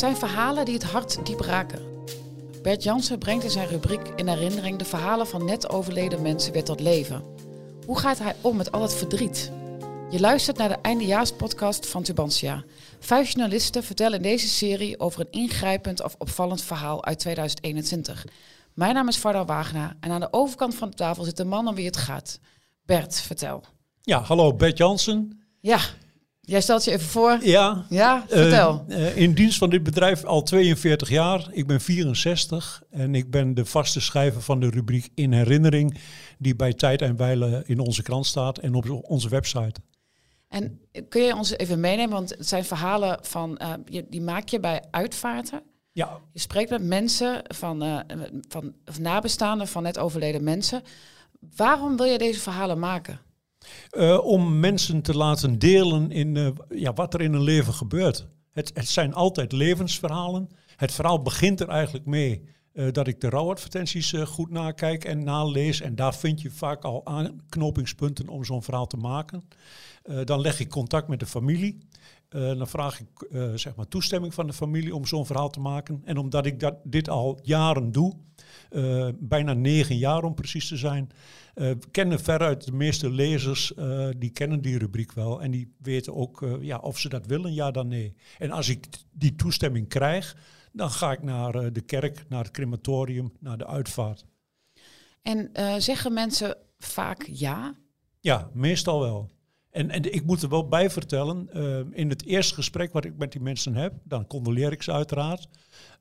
Zijn 0.00 0.16
verhalen 0.16 0.64
die 0.64 0.74
het 0.74 0.82
hart 0.82 1.26
diep 1.26 1.40
raken. 1.40 1.82
Bert 2.62 2.82
Jansen 2.82 3.18
brengt 3.18 3.44
in 3.44 3.50
zijn 3.50 3.68
rubriek 3.68 4.08
in 4.16 4.28
herinnering 4.28 4.78
de 4.78 4.84
verhalen 4.84 5.26
van 5.26 5.44
net 5.44 5.68
overleden 5.68 6.22
mensen 6.22 6.52
weer 6.52 6.64
tot 6.64 6.80
leven. 6.80 7.24
Hoe 7.86 7.98
gaat 7.98 8.18
hij 8.18 8.34
om 8.40 8.56
met 8.56 8.72
al 8.72 8.82
het 8.82 8.94
verdriet? 8.94 9.52
Je 10.10 10.20
luistert 10.20 10.56
naar 10.56 10.68
de 10.68 10.78
eindejaarspodcast 10.82 11.86
van 11.86 12.02
Tubantia. 12.02 12.64
Vijf 12.98 13.30
journalisten 13.30 13.84
vertellen 13.84 14.16
in 14.16 14.22
deze 14.22 14.48
serie 14.48 15.00
over 15.00 15.20
een 15.20 15.40
ingrijpend 15.40 16.02
of 16.02 16.14
opvallend 16.18 16.62
verhaal 16.62 17.04
uit 17.04 17.18
2021. 17.18 18.26
Mijn 18.74 18.94
naam 18.94 19.08
is 19.08 19.18
Varda 19.18 19.44
Wagenaar 19.44 19.96
en 20.00 20.10
aan 20.10 20.20
de 20.20 20.32
overkant 20.32 20.74
van 20.74 20.90
de 20.90 20.96
tafel 20.96 21.24
zit 21.24 21.36
de 21.36 21.44
man 21.44 21.68
om 21.68 21.74
wie 21.74 21.86
het 21.86 21.96
gaat. 21.96 22.40
Bert, 22.84 23.20
vertel. 23.20 23.64
Ja, 24.00 24.20
hallo 24.20 24.54
Bert 24.54 24.78
Jansen. 24.78 25.40
Ja, 25.60 25.80
Jij 26.50 26.60
stelt 26.60 26.84
je 26.84 26.90
even 26.90 27.08
voor. 27.08 27.38
Ja. 27.42 27.84
Ja, 27.88 28.24
vertel. 28.28 28.84
Uh, 28.88 29.16
in 29.16 29.32
dienst 29.32 29.58
van 29.58 29.70
dit 29.70 29.82
bedrijf 29.82 30.24
al 30.24 30.42
42 30.42 31.08
jaar. 31.08 31.48
Ik 31.50 31.66
ben 31.66 31.80
64 31.80 32.82
en 32.90 33.14
ik 33.14 33.30
ben 33.30 33.54
de 33.54 33.64
vaste 33.64 34.00
schrijver 34.00 34.42
van 34.42 34.60
de 34.60 34.70
rubriek 34.70 35.08
In 35.14 35.32
Herinnering, 35.32 35.98
die 36.38 36.56
bij 36.56 36.72
Tijd 36.72 37.02
en 37.02 37.16
Weilen 37.16 37.66
in 37.66 37.78
onze 37.78 38.02
krant 38.02 38.26
staat 38.26 38.58
en 38.58 38.74
op 38.74 39.00
onze 39.02 39.28
website. 39.28 39.80
En 40.48 40.80
kun 41.08 41.22
je 41.22 41.34
ons 41.34 41.56
even 41.56 41.80
meenemen, 41.80 42.12
want 42.12 42.30
het 42.30 42.48
zijn 42.48 42.64
verhalen 42.64 43.18
van, 43.22 43.60
uh, 43.62 44.02
die 44.08 44.22
maak 44.22 44.48
je 44.48 44.60
bij 44.60 44.82
uitvaarten. 44.90 45.62
Ja. 45.92 46.20
Je 46.32 46.40
spreekt 46.40 46.70
met 46.70 46.82
mensen 46.82 47.42
van, 47.54 48.04
van 48.48 48.74
of 48.86 48.98
nabestaanden 48.98 49.68
van 49.68 49.82
net 49.82 49.98
overleden 49.98 50.44
mensen. 50.44 50.82
Waarom 51.56 51.96
wil 51.96 52.06
je 52.06 52.18
deze 52.18 52.40
verhalen 52.40 52.78
maken? 52.78 53.20
Uh, 53.92 54.24
om 54.24 54.60
mensen 54.60 55.02
te 55.02 55.16
laten 55.16 55.58
delen 55.58 56.10
in 56.10 56.34
uh, 56.34 56.48
ja, 56.68 56.92
wat 56.92 57.14
er 57.14 57.20
in 57.20 57.32
hun 57.32 57.42
leven 57.42 57.74
gebeurt. 57.74 58.26
Het, 58.50 58.70
het, 58.74 58.88
zijn 58.88 59.14
altijd 59.14 59.52
levensverhalen. 59.52 60.48
Het 60.76 60.92
verhaal 60.92 61.22
begint 61.22 61.60
er 61.60 61.68
eigenlijk 61.68 62.06
mee 62.06 62.48
uh, 62.72 62.92
dat 62.92 63.06
ik 63.06 63.20
de 63.20 63.28
rouwadvertenties 63.28 64.14
goed 64.24 64.50
nakijk 64.50 65.04
en 65.04 65.24
nalees. 65.24 65.80
En 65.80 65.94
daar 65.94 66.14
vind 66.14 66.40
je 66.40 66.50
vaak 66.50 66.84
al 66.84 67.06
aanknopingspunten 67.06 68.28
om 68.28 68.44
zo'n 68.44 68.62
verhaal 68.62 68.86
te 68.86 68.96
maken. 68.96 69.42
dan 70.24 70.40
leg 70.40 70.60
ik 70.60 70.68
contact 70.68 71.08
met 71.08 71.20
de 71.20 71.26
familie. 71.26 71.78
Dan 72.30 72.68
vraag 72.68 73.00
ik 73.00 73.28
zeg 73.54 73.74
maar 73.74 73.88
toestemming 73.88 74.34
van 74.34 74.46
de 74.46 74.52
familie 74.52 74.94
om 74.94 75.06
zo'n 75.06 75.26
verhaal 75.26 75.50
te 75.50 75.60
maken. 75.60 76.02
En 76.04 76.16
omdat 76.16 76.46
ik 76.46 76.60
dat, 76.60 76.74
dit 76.84 77.08
al 77.08 77.38
jaren 77.42 77.92
doe, 77.92 78.16
bijna 79.18 79.52
negen 79.52 79.96
jaar 79.96 80.24
om 80.24 80.34
precies 80.34 80.68
te 80.68 80.76
zijn, 80.76 81.10
kennen 81.90 82.20
veruit 82.20 82.64
de 82.64 82.72
meeste 82.72 83.10
lezers, 83.10 83.72
die 84.16 84.30
kennen 84.30 84.60
die 84.62 84.78
rubriek 84.78 85.12
wel. 85.12 85.42
En 85.42 85.50
die 85.50 85.74
weten 85.78 86.14
ook 86.14 86.46
ja, 86.60 86.78
of 86.78 86.98
ze 86.98 87.08
dat 87.08 87.26
willen, 87.26 87.54
ja 87.54 87.70
dan 87.70 87.88
nee. 87.88 88.14
En 88.38 88.50
als 88.50 88.68
ik 88.68 88.86
die 89.12 89.34
toestemming 89.34 89.88
krijg, 89.88 90.36
dan 90.72 90.90
ga 90.90 91.12
ik 91.12 91.22
naar 91.22 91.72
de 91.72 91.80
kerk, 91.80 92.24
naar 92.28 92.44
het 92.44 92.52
crematorium, 92.52 93.32
naar 93.40 93.58
de 93.58 93.66
uitvaart. 93.66 94.24
En 95.22 95.50
zeggen 95.82 96.12
mensen 96.12 96.56
vaak 96.78 97.28
ja? 97.32 97.74
Ja, 98.20 98.50
meestal 98.52 99.00
wel. 99.00 99.30
En, 99.70 99.90
en 99.90 100.14
ik 100.14 100.24
moet 100.24 100.42
er 100.42 100.48
wel 100.48 100.68
bij 100.68 100.90
vertellen, 100.90 101.48
in 101.92 102.08
het 102.08 102.24
eerste 102.24 102.54
gesprek 102.54 102.92
wat 102.92 103.04
ik 103.04 103.16
met 103.16 103.32
die 103.32 103.40
mensen 103.40 103.74
heb, 103.74 103.92
dan 104.04 104.26
condoleer 104.26 104.72
ik 104.72 104.82
ze 104.82 104.92
uiteraard. 104.92 105.48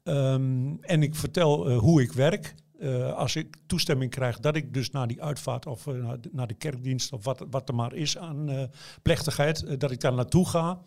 Um, 0.04 0.78
en 0.82 1.04
ik 1.04 1.16
vertel 1.16 1.72
hoe 1.72 2.02
ik 2.02 2.12
werk. 2.12 2.56
Uh, 2.80 3.14
als 3.14 3.36
ik 3.36 3.56
toestemming 3.68 4.12
krijg 4.12 4.40
dat 4.40 4.56
ik 4.56 4.74
dus 4.74 4.92
naar 4.92 5.08
die 5.08 5.24
uitvaart 5.24 5.66
of 5.66 5.86
uh, 5.86 6.14
naar, 6.32 6.48
de, 6.48 6.54
kerkdienst 6.54 7.14
of 7.14 7.24
wat, 7.24 7.46
wat 7.50 7.70
er 7.70 7.76
maar 7.76 7.94
is 7.94 8.18
aan 8.18 8.70
plechtigheid, 9.02 9.80
dat 9.80 9.92
ik 9.92 10.00
daar 10.00 10.14
naartoe 10.14 10.48
ga. 10.48 10.82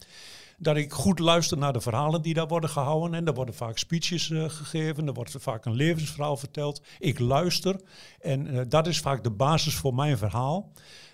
Dat 0.63 0.77
ik 0.77 0.93
goed 0.93 1.19
luister 1.19 1.59
naar 1.59 1.73
de 1.73 1.81
verhalen 1.81 2.23
die 2.23 2.35
daar 2.35 2.47
worden 2.47 2.71
gehouden. 2.71 3.15
En 3.15 3.27
er 3.27 3.35
worden 3.35 3.55
vaak 3.55 3.79
speeches 3.79 4.27
gegeven, 4.27 5.07
er 5.07 5.13
wordt 5.13 5.35
vaak 5.39 5.65
een 5.65 5.75
levensverhaal 5.75 6.37
verteld. 6.37 6.83
Ik 6.99 7.19
luister 7.19 7.81
en 8.21 8.69
dat 8.69 8.87
is 8.87 9.01
vaak 9.01 9.25
de 9.25 9.31
basis 9.31 9.75
voor 9.75 9.95
mijn 9.95 10.19
verhaal. 10.19 10.73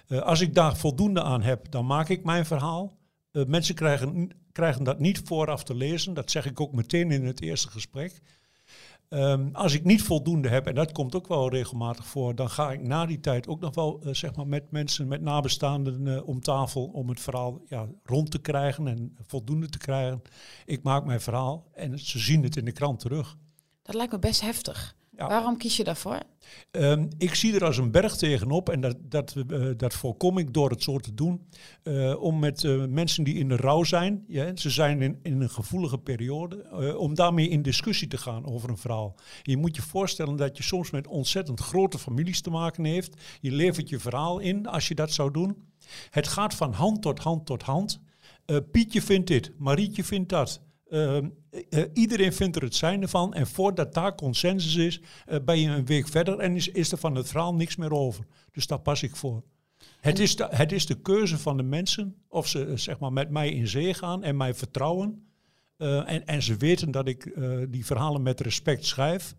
als 0.08 0.40
ik 0.40 0.54
daar 0.54 0.76
voldoende 0.76 1.22
aan 1.22 1.42
heb, 1.42 1.70
dan 1.70 1.86
maak 1.86 2.08
ik 2.08 2.24
mijn 2.24 2.46
verhaal. 2.46 2.96
mensen 3.32 3.74
krijgen, 3.74 4.30
krijgen 4.52 4.84
dat 4.84 4.98
niet 4.98 5.22
vooraf 5.24 5.64
te 5.64 5.74
lezen, 5.74 6.14
dat 6.14 6.30
zeg 6.30 6.46
ik 6.46 6.60
ook 6.60 6.72
meteen 6.72 7.10
in 7.10 7.24
het 7.24 7.40
eerste 7.40 7.68
gesprek. 7.68 8.20
Um, 9.10 9.50
als 9.52 9.74
ik 9.74 9.84
niet 9.84 10.02
voldoende 10.02 10.48
heb, 10.48 10.66
en 10.66 10.74
dat 10.74 10.92
komt 10.92 11.14
ook 11.14 11.28
wel 11.28 11.50
regelmatig 11.50 12.06
voor, 12.06 12.34
dan 12.34 12.50
ga 12.50 12.72
ik 12.72 12.82
na 12.82 13.06
die 13.06 13.20
tijd 13.20 13.48
ook 13.48 13.60
nog 13.60 13.74
wel 13.74 14.00
uh, 14.02 14.14
zeg 14.14 14.34
maar 14.34 14.46
met 14.46 14.70
mensen, 14.70 15.08
met 15.08 15.20
nabestaanden 15.20 16.06
uh, 16.06 16.28
om 16.28 16.40
tafel 16.40 16.84
om 16.84 17.08
het 17.08 17.20
verhaal 17.20 17.60
ja, 17.68 17.88
rond 18.04 18.30
te 18.30 18.38
krijgen 18.38 18.88
en 18.88 19.16
voldoende 19.26 19.68
te 19.68 19.78
krijgen. 19.78 20.22
Ik 20.64 20.82
maak 20.82 21.04
mijn 21.04 21.20
verhaal 21.20 21.66
en 21.72 21.98
ze 21.98 22.18
zien 22.18 22.42
het 22.42 22.56
in 22.56 22.64
de 22.64 22.72
krant 22.72 23.00
terug. 23.00 23.36
Dat 23.82 23.94
lijkt 23.94 24.12
me 24.12 24.18
best 24.18 24.40
heftig. 24.40 24.96
Ja. 25.18 25.26
Waarom 25.26 25.56
kies 25.56 25.76
je 25.76 25.84
daarvoor? 25.84 26.22
Um, 26.70 27.08
ik 27.16 27.34
zie 27.34 27.54
er 27.54 27.64
als 27.64 27.76
een 27.76 27.90
berg 27.90 28.16
tegenop 28.16 28.68
en 28.68 28.80
dat, 28.80 28.96
dat, 29.00 29.34
uh, 29.48 29.70
dat 29.76 29.94
voorkom 29.94 30.38
ik 30.38 30.52
door 30.54 30.70
het 30.70 30.82
zo 30.82 30.98
te 30.98 31.14
doen. 31.14 31.48
Uh, 31.82 32.22
om 32.22 32.38
met 32.38 32.62
uh, 32.62 32.84
mensen 32.84 33.24
die 33.24 33.34
in 33.34 33.48
de 33.48 33.56
rouw 33.56 33.84
zijn, 33.84 34.24
ja, 34.28 34.56
ze 34.56 34.70
zijn 34.70 35.02
in, 35.02 35.18
in 35.22 35.40
een 35.40 35.50
gevoelige 35.50 35.98
periode, 35.98 36.96
om 36.98 37.14
daarmee 37.14 37.48
in 37.48 37.62
discussie 37.62 38.08
te 38.08 38.18
gaan 38.18 38.46
over 38.46 38.70
een 38.70 38.78
verhaal. 38.78 39.14
Je 39.42 39.56
moet 39.56 39.76
je 39.76 39.82
voorstellen 39.82 40.36
dat 40.36 40.56
je 40.56 40.62
soms 40.62 40.90
met 40.90 41.06
ontzettend 41.06 41.60
grote 41.60 41.98
families 41.98 42.40
te 42.40 42.50
maken 42.50 42.84
heeft. 42.84 43.22
Je 43.40 43.52
levert 43.52 43.88
je 43.88 43.98
verhaal 43.98 44.38
in 44.38 44.66
als 44.66 44.88
je 44.88 44.94
dat 44.94 45.12
zou 45.12 45.30
doen. 45.30 45.68
Het 46.10 46.28
gaat 46.28 46.54
van 46.54 46.72
hand 46.72 47.02
tot 47.02 47.18
hand 47.18 47.46
tot 47.46 47.62
hand. 47.62 48.00
Pietje 48.70 49.02
vindt 49.02 49.26
dit, 49.26 49.52
Marietje 49.56 50.04
vindt 50.04 50.28
dat. 50.28 50.62
Uh, 50.90 51.18
uh, 51.50 51.84
iedereen 51.92 52.32
vindt 52.32 52.56
er 52.56 52.62
het 52.62 52.74
zijnde 52.74 53.08
van. 53.08 53.34
En 53.34 53.46
voordat 53.46 53.94
daar 53.94 54.14
consensus 54.14 54.74
is, 54.74 55.00
uh, 55.28 55.38
ben 55.44 55.60
je 55.60 55.68
een 55.68 55.86
week 55.86 56.08
verder 56.08 56.38
en 56.38 56.56
is, 56.56 56.68
is 56.68 56.92
er 56.92 56.98
van 56.98 57.14
het 57.14 57.28
verhaal 57.28 57.54
niks 57.54 57.76
meer 57.76 57.92
over. 57.92 58.24
Dus 58.52 58.66
daar 58.66 58.80
pas 58.80 59.02
ik 59.02 59.16
voor. 59.16 59.42
Het 60.00 60.18
is, 60.18 60.36
de, 60.36 60.46
het 60.50 60.72
is 60.72 60.86
de 60.86 61.00
keuze 61.00 61.38
van 61.38 61.56
de 61.56 61.62
mensen 61.62 62.16
of 62.28 62.46
ze 62.46 62.72
zeg 62.74 62.98
maar, 62.98 63.12
met 63.12 63.30
mij 63.30 63.50
in 63.50 63.68
zee 63.68 63.94
gaan 63.94 64.22
en 64.22 64.36
mij 64.36 64.54
vertrouwen. 64.54 65.26
en, 65.76 66.26
en 66.26 66.42
ze 66.42 66.56
weten 66.56 66.90
dat 66.90 67.08
ik 67.08 67.40
die 67.68 67.86
verhalen 67.86 68.22
met 68.22 68.40
respect 68.40 68.84
schrijf. 68.84 69.36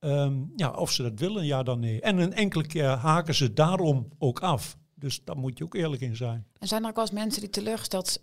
Um, 0.00 0.52
ja, 0.56 0.70
of 0.70 0.92
ze 0.92 1.02
dat 1.02 1.18
willen, 1.18 1.44
ja 1.46 1.62
dan 1.62 1.80
nee. 1.80 2.00
En 2.00 2.18
een 2.18 2.32
enkele 2.32 2.66
keer 2.66 2.88
haken 2.88 3.34
ze 3.34 3.52
daarom 3.52 4.08
ook 4.18 4.40
af. 4.40 4.76
Dus 4.94 5.24
daar 5.24 5.36
moet 5.36 5.58
je 5.58 5.64
ook 5.64 5.74
eerlijk 5.74 6.02
in 6.02 6.16
zijn. 6.16 6.46
En 6.58 6.68
zijn 6.68 6.82
er 6.82 6.88
ook 6.88 6.94
wel 6.94 7.04
eens 7.04 7.14
mensen 7.14 7.40
die 7.40 7.50
teleurgesteld 7.50 8.22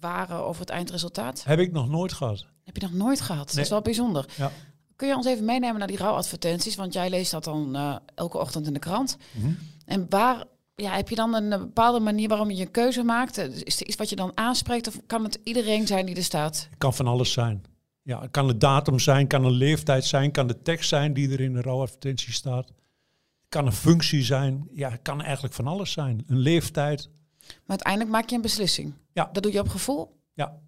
waren 0.00 0.44
over 0.44 0.60
het 0.60 0.70
eindresultaat? 0.70 1.44
Heb 1.44 1.58
ik 1.58 1.72
nog 1.72 1.88
nooit 1.88 2.12
gehad. 2.12 2.46
Heb 2.64 2.76
je 2.76 2.82
nog 2.82 2.92
nooit 2.92 3.20
gehad? 3.20 3.46
Nee. 3.46 3.54
Dat 3.54 3.64
is 3.64 3.70
wel 3.70 3.82
bijzonder. 3.82 4.24
Ja. 4.36 4.50
Kun 4.96 5.08
je 5.08 5.16
ons 5.16 5.26
even 5.26 5.44
meenemen 5.44 5.78
naar 5.78 5.88
die 5.88 5.96
rouwadvertenties? 5.96 6.76
Want 6.76 6.92
jij 6.92 7.10
leest 7.10 7.30
dat 7.30 7.44
dan 7.44 7.76
uh, 7.76 7.96
elke 8.14 8.38
ochtend 8.38 8.66
in 8.66 8.72
de 8.72 8.78
krant. 8.78 9.16
Mhm. 9.16 9.46
Mm 9.46 9.50
-hmm. 9.50 9.58
En 9.84 10.06
waar 10.08 10.44
ja, 10.82 10.94
heb 10.94 11.08
je 11.08 11.14
dan 11.14 11.34
een 11.34 11.48
bepaalde 11.48 12.00
manier 12.00 12.28
waarom 12.28 12.50
je 12.50 12.60
een 12.60 12.70
keuze 12.70 13.02
maakt? 13.02 13.36
Is 13.38 13.80
er 13.80 13.86
iets 13.86 13.96
wat 13.96 14.08
je 14.08 14.16
dan 14.16 14.32
aanspreekt 14.34 14.88
of 14.88 15.00
kan 15.06 15.24
het 15.24 15.40
iedereen 15.44 15.86
zijn 15.86 16.06
die 16.06 16.16
er 16.16 16.22
staat? 16.22 16.66
Het 16.70 16.78
kan 16.78 16.94
van 16.94 17.06
alles 17.06 17.32
zijn. 17.32 17.64
Ja, 18.02 18.20
het 18.20 18.30
kan 18.30 18.46
de 18.46 18.56
datum 18.56 18.98
zijn, 18.98 19.26
kan 19.26 19.44
een 19.44 19.52
leeftijd 19.52 20.04
zijn, 20.04 20.30
kan 20.30 20.46
de 20.46 20.62
tekst 20.62 20.88
zijn 20.88 21.12
die 21.12 21.32
er 21.32 21.40
in 21.40 21.52
de 21.52 21.60
rouwadvertentie 21.60 22.32
staat. 22.32 22.66
Het 22.66 23.48
kan 23.48 23.66
een 23.66 23.72
functie 23.72 24.22
zijn. 24.22 24.68
Ja, 24.72 24.90
het 24.90 25.02
kan 25.02 25.22
eigenlijk 25.22 25.54
van 25.54 25.66
alles 25.66 25.92
zijn. 25.92 26.24
Een 26.26 26.38
leeftijd. 26.38 27.08
Maar 27.48 27.76
uiteindelijk 27.76 28.10
maak 28.10 28.28
je 28.28 28.36
een 28.36 28.42
beslissing. 28.42 28.94
Ja. 29.12 29.28
Dat 29.32 29.42
doe 29.42 29.52
je 29.52 29.60
op 29.60 29.68
gevoel? 29.68 30.16
Ja. 30.34 30.58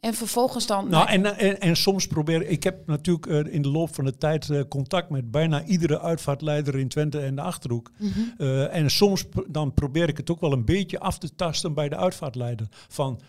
En 0.00 0.14
vervolgens 0.14 0.66
dan... 0.66 0.88
Nou, 0.88 1.08
en, 1.08 1.38
en, 1.38 1.60
en 1.60 1.76
soms 1.76 2.06
probeer 2.06 2.46
ik... 2.46 2.62
heb 2.62 2.86
natuurlijk 2.86 3.26
uh, 3.26 3.54
in 3.54 3.62
de 3.62 3.68
loop 3.68 3.94
van 3.94 4.04
de 4.04 4.16
tijd 4.16 4.48
uh, 4.48 4.60
contact 4.68 5.10
met 5.10 5.30
bijna 5.30 5.64
iedere 5.64 6.00
uitvaartleider 6.00 6.78
in 6.78 6.88
Twente 6.88 7.20
en 7.20 7.34
de 7.34 7.40
Achterhoek. 7.40 7.90
Mhm. 7.98 8.04
Mm 8.04 8.12
-hmm. 8.12 8.46
uh, 8.46 8.74
en 8.74 8.90
soms 8.90 9.24
dan 9.48 9.74
probeer 9.74 10.08
ik 10.08 10.16
het 10.16 10.30
ook 10.30 10.40
wel 10.40 10.52
een 10.52 10.64
beetje 10.64 11.00
af 11.00 11.18
te 11.18 11.34
tasten 11.34 11.74
bij 11.74 11.88
de 11.88 11.96
uitvaartleider. 11.96 12.66
Van, 12.70 13.20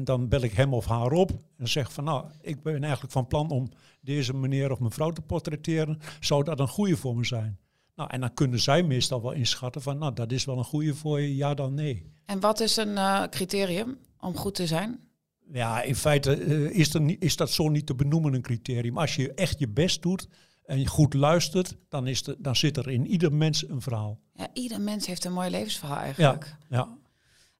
dan 0.00 0.28
bel 0.28 0.42
ik 0.42 0.52
hem 0.52 0.74
of 0.74 0.86
haar 0.86 1.12
op 1.12 1.30
en 1.56 1.68
zeg 1.68 1.92
van... 1.92 2.04
Nou, 2.04 2.24
ik 2.40 2.62
ben 2.62 2.82
eigenlijk 2.82 3.12
van 3.12 3.26
plan 3.26 3.50
om 3.50 3.68
deze 4.00 4.34
meneer 4.34 4.72
of 4.72 4.78
mevrouw 4.78 5.10
te 5.10 5.20
portretteren. 5.20 5.98
Zou 6.20 6.44
dat 6.44 6.60
een 6.60 6.68
goede 6.68 6.96
voor 6.96 7.16
me 7.16 7.24
zijn? 7.24 7.58
Nou, 7.98 8.10
en 8.10 8.20
dan 8.20 8.34
kunnen 8.34 8.60
zij 8.60 8.82
meestal 8.82 9.22
wel 9.22 9.32
inschatten 9.32 9.82
van, 9.82 9.98
nou, 9.98 10.14
dat 10.14 10.32
is 10.32 10.44
wel 10.44 10.58
een 10.58 10.64
goede 10.64 10.94
voor 10.94 11.20
je, 11.20 11.36
ja 11.36 11.54
dan 11.54 11.74
nee. 11.74 12.12
En 12.24 12.40
wat 12.40 12.60
is 12.60 12.76
een 12.76 12.88
uh, 12.88 13.22
criterium 13.30 13.98
om 14.20 14.36
goed 14.36 14.54
te 14.54 14.66
zijn? 14.66 15.00
Ja, 15.52 15.82
in 15.82 15.94
feite 15.94 16.44
uh, 16.44 16.78
is, 16.78 16.94
er 16.94 17.00
niet, 17.00 17.22
is 17.22 17.36
dat 17.36 17.50
zo 17.50 17.68
niet 17.68 17.86
te 17.86 17.94
benoemen 17.94 18.34
een 18.34 18.42
criterium. 18.42 18.98
Als 18.98 19.16
je 19.16 19.34
echt 19.34 19.58
je 19.58 19.68
best 19.68 20.02
doet 20.02 20.28
en 20.64 20.78
je 20.78 20.86
goed 20.86 21.14
luistert, 21.14 21.76
dan, 21.88 22.06
is 22.06 22.22
de, 22.22 22.36
dan 22.38 22.56
zit 22.56 22.76
er 22.76 22.88
in 22.90 23.06
ieder 23.06 23.32
mens 23.32 23.68
een 23.68 23.82
verhaal. 23.82 24.20
Ja, 24.34 24.48
ieder 24.52 24.80
mens 24.80 25.06
heeft 25.06 25.24
een 25.24 25.32
mooi 25.32 25.50
levensverhaal 25.50 25.98
eigenlijk. 25.98 26.56
Ja, 26.68 26.76
ja. 26.76 26.96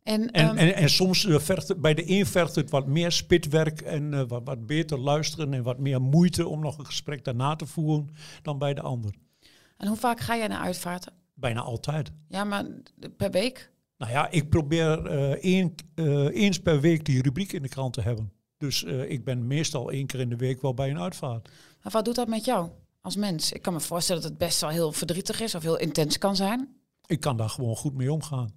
En, 0.02 0.30
en, 0.30 0.48
um, 0.48 0.56
en, 0.56 0.74
en, 0.74 0.90
soms 0.90 1.24
uh, 1.24 1.38
vergt, 1.38 1.80
bij 1.80 1.94
de 1.94 2.10
een 2.10 2.26
vergt 2.26 2.54
het 2.54 2.70
wat 2.70 2.86
meer 2.86 3.12
spitwerk 3.12 3.80
en 3.80 4.12
uh, 4.12 4.22
wat, 4.28 4.42
wat 4.44 4.66
beter 4.66 4.98
luisteren 4.98 5.54
en 5.54 5.62
wat 5.62 5.78
meer 5.78 6.02
moeite 6.02 6.48
om 6.48 6.60
nog 6.60 6.78
een 6.78 6.86
gesprek 6.86 7.24
daarna 7.24 7.56
te 7.56 7.66
voeren 7.66 8.08
dan 8.42 8.58
bij 8.58 8.74
de 8.74 8.80
ander. 8.80 9.14
En 9.78 9.88
hoe 9.88 9.96
vaak 9.96 10.20
ga 10.20 10.36
jij 10.36 10.48
naar 10.48 10.60
uitvaarten? 10.60 11.12
Bijna 11.34 11.60
altijd. 11.60 12.10
Ja, 12.28 12.44
maar 12.44 12.64
per 13.16 13.30
week? 13.30 13.70
Nou 13.98 14.12
ja, 14.12 14.30
ik 14.30 14.48
probeer 14.48 15.12
uh, 15.12 15.30
één, 15.30 15.74
eens 16.32 16.60
per 16.60 16.80
week 16.80 17.04
die 17.04 17.22
rubriek 17.22 17.52
in 17.52 17.62
de 17.62 17.68
krant 17.68 17.92
te 17.92 18.00
hebben. 18.00 18.32
Dus 18.56 18.82
ik 18.82 19.24
ben 19.24 19.46
meestal 19.46 19.90
één 19.90 20.06
keer 20.06 20.20
in 20.20 20.28
de 20.28 20.36
week 20.36 20.62
wel 20.62 20.74
bij 20.74 20.90
een 20.90 20.98
uitvaart. 20.98 21.48
Maar 21.82 21.92
wat 21.92 22.04
doet 22.04 22.14
dat 22.14 22.28
met 22.28 22.44
jou 22.44 22.70
als 23.00 23.16
mens? 23.16 23.52
Ik 23.52 23.62
kan 23.62 23.72
me 23.72 23.80
voorstellen 23.80 24.22
dat 24.22 24.30
het 24.30 24.38
best 24.38 24.60
wel 24.60 24.70
heel 24.70 24.92
verdrietig 24.92 25.40
is 25.40 25.54
of 25.54 25.62
heel 25.62 25.78
intens 25.78 26.18
kan 26.18 26.36
zijn. 26.36 26.68
Ik 27.06 27.20
kan 27.20 27.36
daar 27.36 27.48
gewoon 27.48 27.76
goed 27.76 27.94
mee 27.94 28.12
omgaan. 28.12 28.50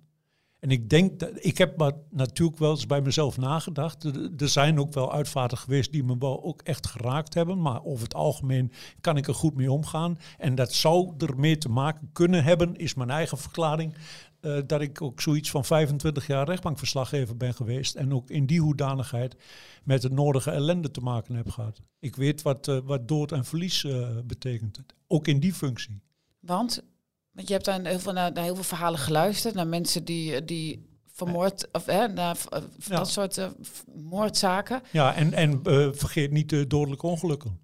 En 0.61 0.69
ik 0.69 0.89
denk 0.89 1.19
dat 1.19 1.29
ik 1.35 1.57
heb 1.57 1.77
maar 1.77 1.91
natuurlijk 2.09 2.57
wel 2.57 2.71
eens 2.71 2.85
bij 2.85 3.01
mezelf 3.01 3.37
nagedacht. 3.37 4.03
Er 4.41 4.49
zijn 4.49 4.79
ook 4.79 4.93
wel 4.93 5.13
uitvaarten 5.13 5.57
geweest 5.57 5.91
die 5.91 6.03
me 6.03 6.17
wel 6.17 6.43
ook 6.43 6.61
echt 6.61 6.87
geraakt 6.87 7.33
hebben. 7.33 7.61
Maar 7.61 7.83
over 7.83 8.03
het 8.03 8.13
algemeen 8.13 8.71
kan 8.99 9.17
ik 9.17 9.27
er 9.27 9.33
goed 9.33 9.55
mee 9.55 9.71
omgaan. 9.71 10.19
En 10.37 10.55
dat 10.55 10.73
zou 10.73 11.13
ermee 11.17 11.57
te 11.57 11.69
maken 11.69 12.09
kunnen 12.13 12.43
hebben, 12.43 12.75
is 12.75 12.93
mijn 12.93 13.09
eigen 13.09 13.37
verklaring. 13.37 13.93
Uh, 14.41 14.57
dat 14.67 14.81
ik 14.81 15.01
ook 15.01 15.21
zoiets 15.21 15.49
van 15.49 15.65
25 15.65 16.27
jaar 16.27 16.45
rechtbankverslaggever 16.45 17.37
ben 17.37 17.53
geweest. 17.53 17.95
En 17.95 18.13
ook 18.13 18.29
in 18.29 18.45
die 18.45 18.61
hoedanigheid 18.61 19.35
met 19.83 20.03
het 20.03 20.11
nodige 20.11 20.51
ellende 20.51 20.91
te 20.91 21.01
maken 21.01 21.35
heb 21.35 21.49
gehad. 21.49 21.81
Ik 21.99 22.15
weet 22.15 22.41
wat, 22.41 22.67
uh, 22.67 22.77
wat 22.83 23.07
dood 23.07 23.31
en 23.31 23.45
verlies 23.45 23.83
uh, 23.83 24.07
betekent. 24.25 24.79
Ook 25.07 25.27
in 25.27 25.39
die 25.39 25.53
functie. 25.53 26.01
Want 26.39 26.83
want 27.31 27.47
je 27.47 27.53
hebt 27.53 27.65
dan 27.65 27.85
heel 27.85 27.99
veel, 27.99 28.13
naar, 28.13 28.31
naar 28.31 28.43
heel 28.43 28.55
veel 28.55 28.63
verhalen 28.63 28.99
geluisterd, 28.99 29.55
naar 29.55 29.67
mensen 29.67 30.05
die, 30.05 30.45
die 30.45 30.89
vermoord, 31.13 31.67
of 31.71 31.85
hè, 31.85 32.07
naar 32.07 32.37
ja. 32.49 32.97
dat 32.97 33.09
soort 33.09 33.37
uh, 33.37 33.47
moordzaken. 33.95 34.81
Ja, 34.91 35.15
en, 35.15 35.33
en 35.33 35.61
uh, 35.63 35.87
vergeet 35.91 36.31
niet 36.31 36.49
de 36.49 36.67
dodelijke 36.67 37.07
ongelukken. 37.07 37.59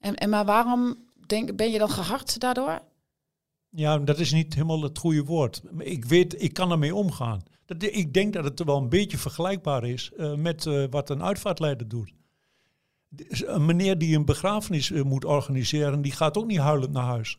En, 0.00 0.14
en 0.14 0.30
maar 0.30 0.44
waarom 0.44 0.96
denk, 1.26 1.56
ben 1.56 1.70
je 1.70 1.78
dan 1.78 1.90
gehard 1.90 2.40
daardoor? 2.40 2.80
Ja, 3.68 3.98
dat 3.98 4.18
is 4.18 4.32
niet 4.32 4.54
helemaal 4.54 4.82
het 4.82 4.98
goede 4.98 5.24
woord. 5.24 5.62
Ik 5.78 6.04
weet, 6.04 6.42
ik 6.42 6.52
kan 6.52 6.70
ermee 6.70 6.94
omgaan. 6.94 7.42
Dat, 7.64 7.82
ik 7.82 8.14
denk 8.14 8.32
dat 8.32 8.44
het 8.44 8.64
wel 8.64 8.76
een 8.76 8.88
beetje 8.88 9.18
vergelijkbaar 9.18 9.84
is 9.84 10.10
uh, 10.16 10.34
met 10.34 10.88
wat 10.90 11.10
een 11.10 11.22
uitvaartleider 11.22 11.88
doet. 11.88 12.12
Een 13.28 13.66
meneer 13.66 13.98
die 13.98 14.16
een 14.16 14.24
begrafenis 14.24 14.90
moet 14.90 15.24
organiseren, 15.24 16.02
die 16.02 16.12
gaat 16.12 16.36
ook 16.36 16.46
niet 16.46 16.58
huilend 16.58 16.92
naar 16.92 17.04
huis. 17.04 17.38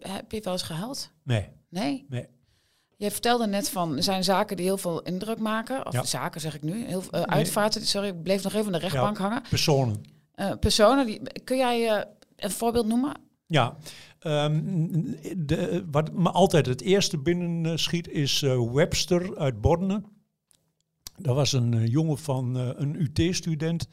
Heb, 0.00 0.12
heb 0.12 0.32
je 0.32 0.40
wel 0.42 0.52
eens 0.52 0.62
gehuild? 0.62 1.10
Nee. 1.22 1.48
Nee? 1.68 2.06
Nee. 2.08 2.26
Je 2.96 3.10
vertelde 3.10 3.46
net 3.46 3.70
van, 3.70 3.96
er 3.96 4.02
zijn 4.02 4.24
zaken 4.24 4.56
die 4.56 4.66
heel 4.66 4.78
veel 4.78 5.02
indruk 5.02 5.38
maken. 5.38 5.86
Of 5.86 5.92
Ja. 5.92 6.04
zaken 6.04 6.40
zeg 6.40 6.54
ik 6.54 6.62
nu. 6.62 6.84
Heel, 6.86 7.02
uh, 7.14 7.22
uitvaarten, 7.22 7.86
sorry, 7.86 8.08
ik 8.08 8.22
bleef 8.22 8.42
nog 8.42 8.52
even 8.52 8.66
aan 8.66 8.72
de 8.72 8.78
rechtbank 8.78 9.16
Ja. 9.18 9.22
hangen. 9.22 9.42
Personen. 9.48 10.02
Uh, 10.36 10.52
personen, 10.60 11.06
die, 11.06 11.20
kun 11.44 11.56
jij 11.56 11.96
uh, 11.98 12.02
een 12.36 12.50
voorbeeld 12.50 12.86
noemen? 12.86 13.12
Ja, 13.46 13.76
ehm, 14.18 14.60
de, 15.36 15.84
wat 15.90 16.12
me 16.12 16.30
altijd 16.30 16.66
het 16.66 16.80
eerste 16.80 17.18
binnen 17.18 17.72
eh, 17.72 17.76
schiet 17.76 18.08
is 18.08 18.42
eh, 18.42 18.72
Webster 18.72 19.36
uit 19.38 19.60
Borne. 19.60 20.02
Dat 21.16 21.34
was 21.34 21.52
een 21.52 21.74
eh, 21.74 21.86
jongen 21.86 22.18
van 22.18 22.56
eh, 22.58 22.68
een 22.74 22.94
UT-student 23.00 23.88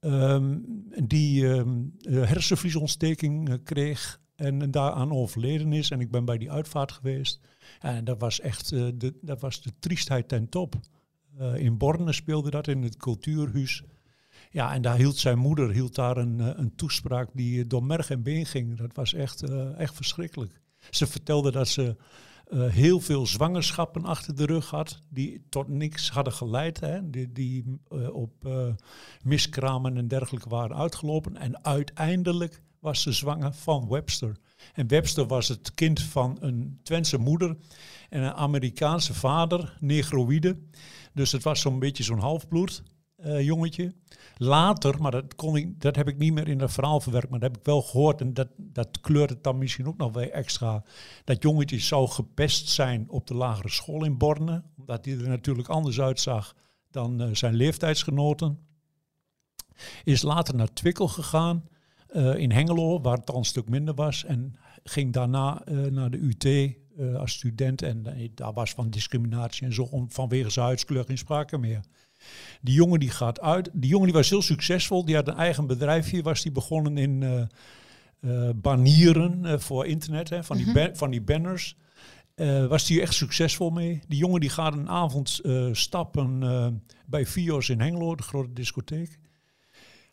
ehm, 0.00 0.58
die 1.04 1.48
ehm, 1.52 1.78
eh, 2.00 2.22
hersenvliesontsteking 2.28 3.48
eh, 3.48 3.54
kreeg 3.64 4.20
en 4.40 4.70
daaraan 4.70 5.12
overleden 5.12 5.72
is. 5.72 5.90
En 5.90 6.00
ik 6.00 6.10
ben 6.10 6.24
bij 6.24 6.38
die 6.38 6.50
uitvaart 6.50 6.92
geweest. 6.92 7.40
En 7.80 8.04
dat 8.04 8.20
was 8.20 8.40
echt 8.40 8.72
eh, 8.72 8.86
de, 8.94 9.14
dat 9.20 9.40
was 9.40 9.62
de 9.62 9.72
triestheid 9.78 10.28
ten 10.28 10.48
top. 10.48 10.74
Eh, 11.38 11.54
in 11.54 11.78
Borne 11.78 12.12
speelde 12.12 12.50
dat 12.50 12.68
in 12.68 12.82
het 12.82 12.96
cultuurhuis. 12.96 13.82
Ja, 14.50 14.74
en 14.74 14.82
daar 14.82 14.96
hield 14.96 15.16
zijn 15.16 15.38
moeder 15.38 15.70
hield 15.70 15.94
daar 15.94 16.16
een, 16.16 16.40
eh, 16.40 16.50
een 16.54 16.74
toespraak 16.74 17.30
die 17.34 17.66
door 17.66 17.84
merg 17.84 18.10
en 18.10 18.22
been 18.22 18.46
ging. 18.46 18.76
Dat 18.76 18.94
was 18.94 19.14
echt, 19.14 19.42
echt 19.76 19.94
verschrikkelijk. 19.94 20.60
Ze 20.90 21.06
vertelde 21.06 21.50
dat 21.50 21.68
ze 21.68 21.96
heel 22.54 23.00
veel 23.00 23.26
zwangerschappen 23.26 24.04
achter 24.04 24.36
de 24.36 24.46
rug 24.46 24.70
had, 24.70 25.02
die 25.08 25.46
tot 25.48 25.68
niks 25.68 26.10
hadden 26.10 26.32
geleid, 26.32 26.80
hè, 26.80 27.10
die, 27.10 27.32
die 27.32 27.64
op 28.12 28.48
miskramen 29.22 29.96
en 29.96 30.08
dergelijke 30.08 30.48
waren 30.48 30.76
uitgelopen. 30.76 31.36
En 31.36 31.64
uiteindelijk 31.64 32.62
was 32.80 33.02
ze 33.02 33.12
zwanger 33.12 33.54
van 33.54 33.88
Webster. 33.88 34.36
En 34.74 34.88
Webster 34.88 35.26
was 35.26 35.48
het 35.48 35.74
kind 35.74 36.02
van 36.02 36.36
een 36.40 36.80
Twentse 36.82 37.18
moeder 37.18 37.56
en 38.08 38.22
een 38.22 38.32
Amerikaanse 38.32 39.14
vader, 39.14 39.76
negroïde. 39.80 40.58
Dus 41.14 41.32
het 41.32 41.42
was 41.42 41.60
zo'n 41.60 41.78
beetje 41.78 42.02
zo'n 42.02 42.18
halfbloed 42.18 42.82
eh, 43.16 43.40
jongetje. 43.40 43.94
Later, 44.36 45.02
maar 45.02 45.10
dat, 45.10 45.34
kon 45.34 45.56
ik, 45.56 45.80
dat 45.80 45.96
heb 45.96 46.08
ik 46.08 46.18
niet 46.18 46.32
meer 46.32 46.48
in 46.48 46.58
dat 46.58 46.72
verhaal 46.72 47.00
verwerkt, 47.00 47.30
maar 47.30 47.40
dat 47.40 47.50
heb 47.50 47.58
ik 47.58 47.66
wel 47.66 47.82
gehoord 47.82 48.20
en 48.20 48.34
dat, 48.34 48.48
dat 48.56 49.00
kleurt 49.00 49.30
het 49.30 49.44
dan 49.44 49.58
misschien 49.58 49.86
ook 49.86 49.96
nog 49.96 50.12
weer 50.12 50.30
extra. 50.30 50.84
Dat 51.24 51.42
jongetje 51.42 51.78
zou 51.78 52.08
gepest 52.08 52.68
zijn 52.68 53.06
op 53.08 53.26
de 53.26 53.34
lagere 53.34 53.68
school 53.68 54.04
in 54.04 54.18
Borne, 54.18 54.62
omdat 54.78 55.04
hij 55.04 55.14
er 55.18 55.28
natuurlijk 55.28 55.68
anders 55.68 56.00
uitzag 56.00 56.54
dan 56.90 57.20
eh, 57.20 57.28
zijn 57.32 57.54
leeftijdsgenoten. 57.54 58.58
Is 60.04 60.22
later 60.22 60.54
naar 60.54 60.72
Twickel 60.72 61.08
gegaan, 61.08 61.64
eh, 62.12 62.34
in 62.34 62.52
Hengelo, 62.52 63.00
waar 63.00 63.16
het 63.16 63.30
al 63.30 63.36
een 63.38 63.44
stuk 63.44 63.68
minder 63.68 63.94
was, 63.94 64.24
en 64.24 64.56
ging 64.84 65.12
daarna 65.12 65.62
eh, 65.64 65.76
naar 65.76 66.10
de 66.10 66.18
UT 66.18 66.44
eh, 66.44 67.14
als 67.14 67.32
student. 67.32 67.82
En 67.82 68.06
daar 68.34 68.52
was 68.52 68.70
van 68.70 68.90
discriminatie 68.90 69.66
en 69.66 69.72
zo 69.74 69.82
om, 69.82 70.10
vanwege 70.10 70.50
zijn 70.50 70.66
huidskleur 70.66 71.04
geen 71.04 71.18
sprake 71.18 71.58
meer. 71.58 71.80
Die 72.60 72.74
jongen 72.74 73.00
die 73.00 73.10
gaat 73.10 73.40
uit. 73.40 73.70
Die 73.72 73.90
jongen 73.90 74.06
die 74.06 74.16
was 74.16 74.30
heel 74.30 74.42
succesvol. 74.42 75.04
Die 75.04 75.14
had 75.14 75.28
een 75.28 75.34
eigen 75.34 75.66
bedrijfje. 75.66 76.22
Was 76.22 76.42
die 76.42 76.52
begonnen 76.52 76.98
in 76.98 77.48
banieren 78.54 79.60
voor 79.60 79.86
internet. 79.86 80.28
Hè, 80.30 80.44
van, 80.44 80.56
die 80.56 80.72
ba- 80.72 80.90
van 80.94 81.10
die 81.10 81.22
banners. 81.22 81.76
Was 82.68 82.86
die 82.86 83.00
echt 83.00 83.14
succesvol 83.14 83.70
mee. 83.70 84.00
Die 84.08 84.18
jongen 84.18 84.40
die 84.40 84.50
gaat 84.50 84.72
een 84.72 84.88
avond 84.88 85.40
stappen 85.72 86.82
bij 87.06 87.26
Fios 87.26 87.68
in 87.68 87.80
Hengelo, 87.80 88.14
de 88.14 88.22
grote 88.22 88.52
discotheek. 88.52 89.18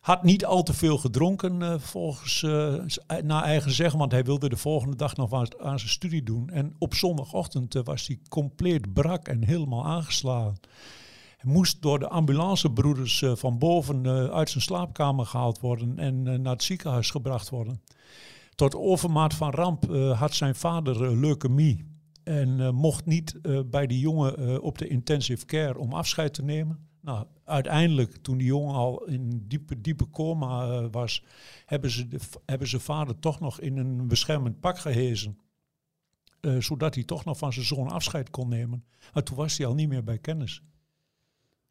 Had 0.07 0.23
niet 0.23 0.45
al 0.45 0.63
te 0.63 0.73
veel 0.73 0.97
gedronken, 0.97 1.61
eh, 1.61 1.79
volgens 1.79 2.39
z- 2.87 2.97
naar 3.23 3.43
eigen 3.43 3.71
zeggen, 3.71 3.99
want 3.99 4.11
hij 4.11 4.23
wilde 4.23 4.49
de 4.49 4.57
volgende 4.57 4.95
dag 4.95 5.15
nog 5.15 5.29
wat 5.29 5.59
aan 5.59 5.79
zijn 5.79 5.91
studie 5.91 6.23
doen. 6.23 6.49
En 6.49 6.75
op 6.77 6.93
zondagochtend 6.93 7.73
was 7.73 8.07
hij 8.07 8.19
compleet 8.29 8.93
brak 8.93 9.27
en 9.27 9.43
helemaal 9.43 9.85
aangeslagen. 9.85 10.59
Hij 11.37 11.51
moest 11.51 11.81
door 11.81 11.99
de 11.99 12.07
ambulancebroeders 12.07 13.23
van 13.33 13.57
boven 13.57 14.07
uit 14.31 14.49
zijn 14.49 14.63
slaapkamer 14.63 15.25
gehaald 15.25 15.59
worden 15.59 15.99
en 15.99 16.23
naar 16.23 16.53
het 16.53 16.63
ziekenhuis 16.63 17.09
gebracht 17.11 17.49
worden. 17.49 17.81
Tot 18.55 18.75
overmaat 18.75 19.33
van 19.33 19.51
ramp 19.51 19.85
had 20.13 20.33
zijn 20.33 20.55
vader 20.55 21.17
leukemie 21.17 21.85
en 22.23 22.75
mocht 22.75 23.05
niet 23.05 23.39
bij 23.65 23.87
die 23.87 23.99
jongen 23.99 24.61
op 24.61 24.77
de 24.77 24.87
intensive 24.87 25.45
care 25.45 25.79
om 25.79 25.93
afscheid 25.93 26.33
te 26.33 26.43
nemen. 26.43 26.87
Nou, 27.07 27.25
uiteindelijk, 27.43 28.17
toen 28.17 28.37
die 28.37 28.47
jongen 28.47 28.75
al 28.75 29.05
in 29.05 29.45
diepe, 29.47 29.81
diepe 29.81 30.09
coma 30.09 30.69
eh, 30.69 30.85
was, 30.91 31.23
hebben 31.65 31.89
ze, 31.89 32.07
de, 32.07 32.19
hebben 32.45 32.67
ze 32.67 32.79
vader 32.79 33.19
toch 33.19 33.39
nog 33.39 33.59
in 33.59 33.77
een 33.77 34.07
beschermend 34.07 34.59
pak 34.59 34.79
gehezen. 34.79 35.39
Eh, 36.39 36.57
zodat 36.57 36.95
hij 36.95 37.03
toch 37.03 37.25
nog 37.25 37.37
van 37.37 37.53
zijn 37.53 37.65
zoon 37.65 37.89
afscheid 37.89 38.29
kon 38.29 38.49
nemen. 38.49 38.85
Maar 39.13 39.23
toen 39.23 39.35
was 39.37 39.57
hij 39.57 39.67
al 39.67 39.73
niet 39.73 39.89
meer 39.89 40.03
bij 40.03 40.17
kennis. 40.17 40.61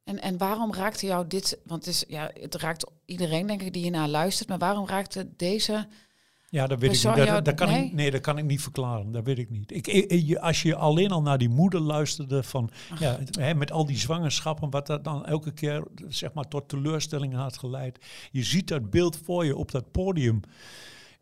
En, 0.05 0.21
en 0.21 0.39
waarom 0.39 0.75
raakte 0.75 1.07
jou 1.07 1.27
dit, 1.27 1.59
want 1.65 1.85
het, 1.85 1.95
is, 1.95 2.05
ja, 2.09 2.31
het 2.41 2.55
raakt 2.55 2.91
iedereen 3.05 3.47
denk 3.47 3.63
ik 3.63 3.73
die 3.73 3.83
hiernaar 3.83 4.09
luistert, 4.09 4.49
maar 4.49 4.59
waarom 4.59 4.87
raakte 4.87 5.37
deze, 5.37 5.89
Ja, 6.49 6.67
dat 6.67 6.81
weet 6.81 7.05
ik 7.05 7.17
niet. 7.17 7.45
Dat, 7.45 7.55
kan 7.55 7.69
nee? 7.69 7.85
ik, 7.85 7.93
nee, 7.93 8.11
dat 8.11 8.21
kan 8.21 8.39
ik 8.39 8.45
niet 8.45 8.63
verklaren. 8.63 9.13
Dat 9.13 9.25
weet 9.25 9.39
ik 9.39 9.51
niet. 9.51 9.87
Ik, 9.87 10.37
als 10.37 10.63
je 10.63 10.77
alleen 10.77 11.11
al 11.11 11.23
naar 11.23 11.39
die 11.39 11.49
moeder 11.49 11.81
luisterde 11.81 12.43
van, 12.43 12.71
ja, 12.99 13.19
hè, 13.31 13.55
met 13.55 13.73
al 13.73 13.87
die 13.87 13.99
zwangerschappen, 13.99 14.71
wat 14.71 14.87
dat 14.87 15.05
dan 15.05 15.27
elke 15.27 15.53
keer 15.53 15.85
zeg 16.09 16.33
maar, 16.33 16.49
tot 16.49 16.69
teleurstellingen 16.69 17.39
had 17.39 17.59
geleid. 17.59 18.05
Je 18.31 18.43
ziet 18.43 18.69
dat 18.69 18.91
beeld 18.91 19.21
voor 19.25 19.45
je 19.45 19.57
op 19.57 19.71
dat 19.71 19.91
podium. 19.91 20.41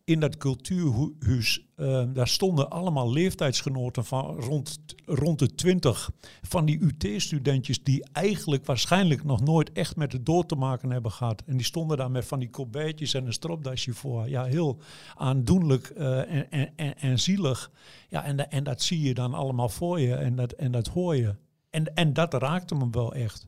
In 0.04 0.20
dat 0.20 0.36
cultuurhuis, 0.36 1.66
uh, 1.76 2.04
daar 2.12 2.28
stonden 2.28 2.70
allemaal 2.70 3.12
leeftijdsgenoten 3.12 4.04
van 4.04 4.40
rond, 4.40 4.78
rond 5.04 5.38
de 5.38 5.54
twintig 5.54 6.10
van 6.42 6.64
die 6.64 6.80
UT-studentjes 6.80 7.82
die 7.82 8.04
eigenlijk 8.12 8.66
waarschijnlijk 8.66 9.24
nog 9.24 9.40
nooit 9.40 9.72
echt 9.72 9.96
met 9.96 10.12
het 10.12 10.26
dood 10.26 10.48
te 10.48 10.54
maken 10.54 10.90
hebben 10.90 11.10
gehad. 11.10 11.42
En 11.46 11.56
die 11.56 11.66
stonden 11.66 11.96
daar 11.96 12.10
met 12.10 12.24
van 12.24 12.38
die 12.38 12.50
kobijtjes 12.50 13.14
en 13.14 13.26
een 13.26 13.32
stropdasje 13.32 13.92
voor. 13.92 14.28
Ja, 14.28 14.44
heel 14.44 14.80
aandoenlijk 15.14 15.92
uh, 15.96 16.32
en, 16.32 16.76
en, 16.76 16.98
en, 16.98 17.18
zielig. 17.18 17.70
Ja, 18.08 18.24
en, 18.24 18.50
en 18.50 18.64
dat 18.64 18.82
zie 18.82 19.00
je 19.00 19.14
dan 19.14 19.34
allemaal 19.34 19.68
voor 19.68 20.00
je 20.00 20.14
en 20.14 20.36
dat, 20.36 20.52
en 20.52 20.72
dat 20.72 20.86
hoor 20.86 21.16
je. 21.16 21.34
En, 21.70 21.94
en 21.94 22.12
dat 22.12 22.34
raakte 22.34 22.74
me 22.74 22.88
wel 22.90 23.14
echt. 23.14 23.46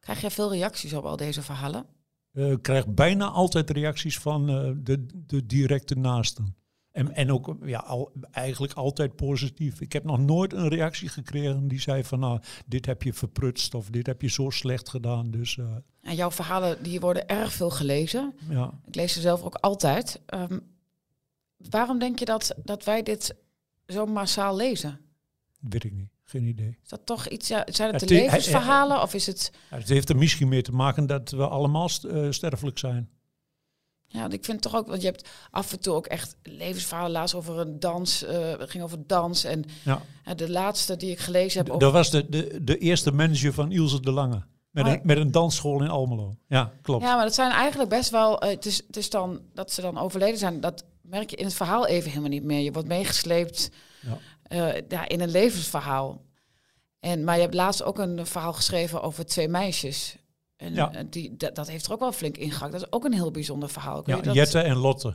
Krijg 0.00 0.20
jij 0.20 0.30
veel 0.30 0.52
reacties 0.52 0.92
op 0.92 1.04
al 1.04 1.16
deze 1.16 1.42
verhalen? 1.42 1.99
Uh, 2.32 2.54
krijg 2.62 2.88
bijna 2.88 3.28
altijd 3.28 3.70
reacties 3.70 4.18
van 4.18 4.50
uh, 4.50 4.70
de, 4.76 5.06
de 5.26 5.46
directe 5.46 5.94
naasten. 5.94 6.54
En, 6.90 7.14
en 7.14 7.32
ook 7.32 7.56
ja, 7.64 7.78
al, 7.78 8.12
eigenlijk 8.30 8.72
altijd 8.72 9.16
positief. 9.16 9.80
Ik 9.80 9.92
heb 9.92 10.04
nog 10.04 10.18
nooit 10.18 10.52
een 10.52 10.68
reactie 10.68 11.08
gekregen 11.08 11.68
die 11.68 11.80
zei 11.80 12.04
van 12.04 12.18
nou, 12.18 12.40
dit 12.66 12.86
heb 12.86 13.02
je 13.02 13.12
verprutst 13.12 13.74
of 13.74 13.90
dit 13.90 14.06
heb 14.06 14.22
je 14.22 14.28
zo 14.28 14.50
slecht 14.50 14.88
gedaan. 14.88 15.30
Dus, 15.30 15.56
uh, 15.56 15.76
en 16.02 16.14
jouw 16.14 16.30
verhalen 16.30 16.82
die 16.82 17.00
worden 17.00 17.28
erg 17.28 17.52
veel 17.52 17.70
gelezen. 17.70 18.34
Ja. 18.48 18.80
Ik 18.86 18.94
lees 18.94 19.12
ze 19.12 19.20
zelf 19.20 19.42
ook 19.42 19.54
altijd. 19.54 20.20
Um, 20.34 20.62
waarom 21.70 21.98
denk 21.98 22.18
je 22.18 22.24
dat, 22.24 22.54
dat 22.64 22.84
wij 22.84 23.02
dit 23.02 23.36
zo 23.86 24.06
massaal 24.06 24.56
lezen? 24.56 25.00
Weet 25.60 25.84
ik 25.84 25.92
niet. 25.92 26.10
Geen 26.30 26.46
idee. 26.46 26.78
Is 26.82 26.88
dat 26.88 27.00
toch 27.04 27.28
iets? 27.28 27.48
Ja, 27.48 27.64
zijn 27.66 27.92
het 27.92 28.08
de 28.08 28.14
levensverhalen 28.14 29.02
of 29.02 29.14
is 29.14 29.26
het? 29.26 29.52
Het 29.68 29.88
heeft 29.88 30.08
er 30.08 30.16
misschien 30.16 30.48
mee 30.48 30.62
te 30.62 30.72
maken 30.72 31.06
dat 31.06 31.30
we 31.30 31.48
allemaal 31.48 31.88
st 31.88 32.04
uh, 32.04 32.30
sterfelijk 32.30 32.78
zijn. 32.78 33.08
Ja, 34.06 34.30
ik 34.30 34.44
vind 34.44 34.62
toch 34.62 34.76
ook, 34.76 34.86
want 34.86 35.00
je 35.00 35.06
hebt 35.06 35.28
af 35.50 35.72
en 35.72 35.80
toe 35.80 35.94
ook 35.94 36.06
echt 36.06 36.36
levensverhalen 36.42 37.12
laatst 37.12 37.34
over 37.34 37.58
een 37.58 37.80
dans. 37.80 38.24
Uh, 38.24 38.58
het 38.58 38.70
ging 38.70 38.84
over 38.84 39.06
dans. 39.06 39.44
En 39.44 39.64
ja. 39.84 40.02
de 40.34 40.50
laatste 40.50 40.96
die 40.96 41.10
ik 41.10 41.18
gelezen 41.18 41.58
heb. 41.58 41.68
Over... 41.68 41.80
Dat 41.80 41.92
was 41.92 42.10
de, 42.10 42.28
de, 42.28 42.64
de 42.64 42.78
eerste 42.78 43.12
manager 43.12 43.52
van 43.52 43.72
Ilse 43.72 44.00
de 44.00 44.10
Lange. 44.10 44.42
Met, 44.70 44.86
een, 44.86 45.00
met 45.02 45.16
een 45.16 45.30
dansschool 45.30 45.82
in 45.82 45.88
Almelo. 45.88 46.34
Ja, 46.48 46.72
klopt. 46.82 47.02
Ja, 47.02 47.14
maar 47.14 47.24
dat 47.24 47.34
zijn 47.34 47.50
eigenlijk 47.50 47.90
best 47.90 48.10
wel. 48.10 48.44
Uh, 48.44 48.50
het, 48.50 48.66
is, 48.66 48.82
het 48.86 48.96
is 48.96 49.10
dan 49.10 49.40
dat 49.54 49.72
ze 49.72 49.80
dan 49.80 49.98
overleden 49.98 50.38
zijn. 50.38 50.60
Dat 50.60 50.84
merk 51.02 51.30
je 51.30 51.36
in 51.36 51.44
het 51.44 51.54
verhaal 51.54 51.86
even 51.86 52.08
helemaal 52.08 52.30
niet 52.30 52.44
meer. 52.44 52.60
Je 52.60 52.72
wordt 52.72 52.88
meegesleept. 52.88 53.70
Ja 54.00 54.18
uh, 54.52 54.74
ja, 54.88 55.08
in 55.08 55.20
een 55.20 55.30
levensverhaal. 55.30 56.22
En, 57.00 57.24
maar 57.24 57.34
je 57.34 57.40
hebt 57.40 57.54
laatst 57.54 57.82
ook 57.82 57.98
een 57.98 58.26
verhaal 58.26 58.52
geschreven 58.52 59.02
over 59.02 59.26
twee 59.26 59.48
meisjes. 59.48 60.16
En 60.56 60.74
ja. 60.74 60.92
Eh, 60.92 61.04
die, 61.10 61.36
dat, 61.36 61.54
dat, 61.54 61.68
heeft 61.68 61.86
er 61.86 61.92
ook 61.92 62.00
wel 62.00 62.12
flink 62.12 62.36
ingehakt. 62.36 62.72
Dat 62.72 62.80
is 62.80 62.92
ook 62.92 63.04
een 63.04 63.12
heel 63.12 63.30
bijzonder 63.30 63.68
verhaal. 63.68 64.02
ja, 64.06 64.20
dat... 64.20 64.34
Jette 64.34 64.60
en 64.60 64.76
Lotte. 64.76 65.14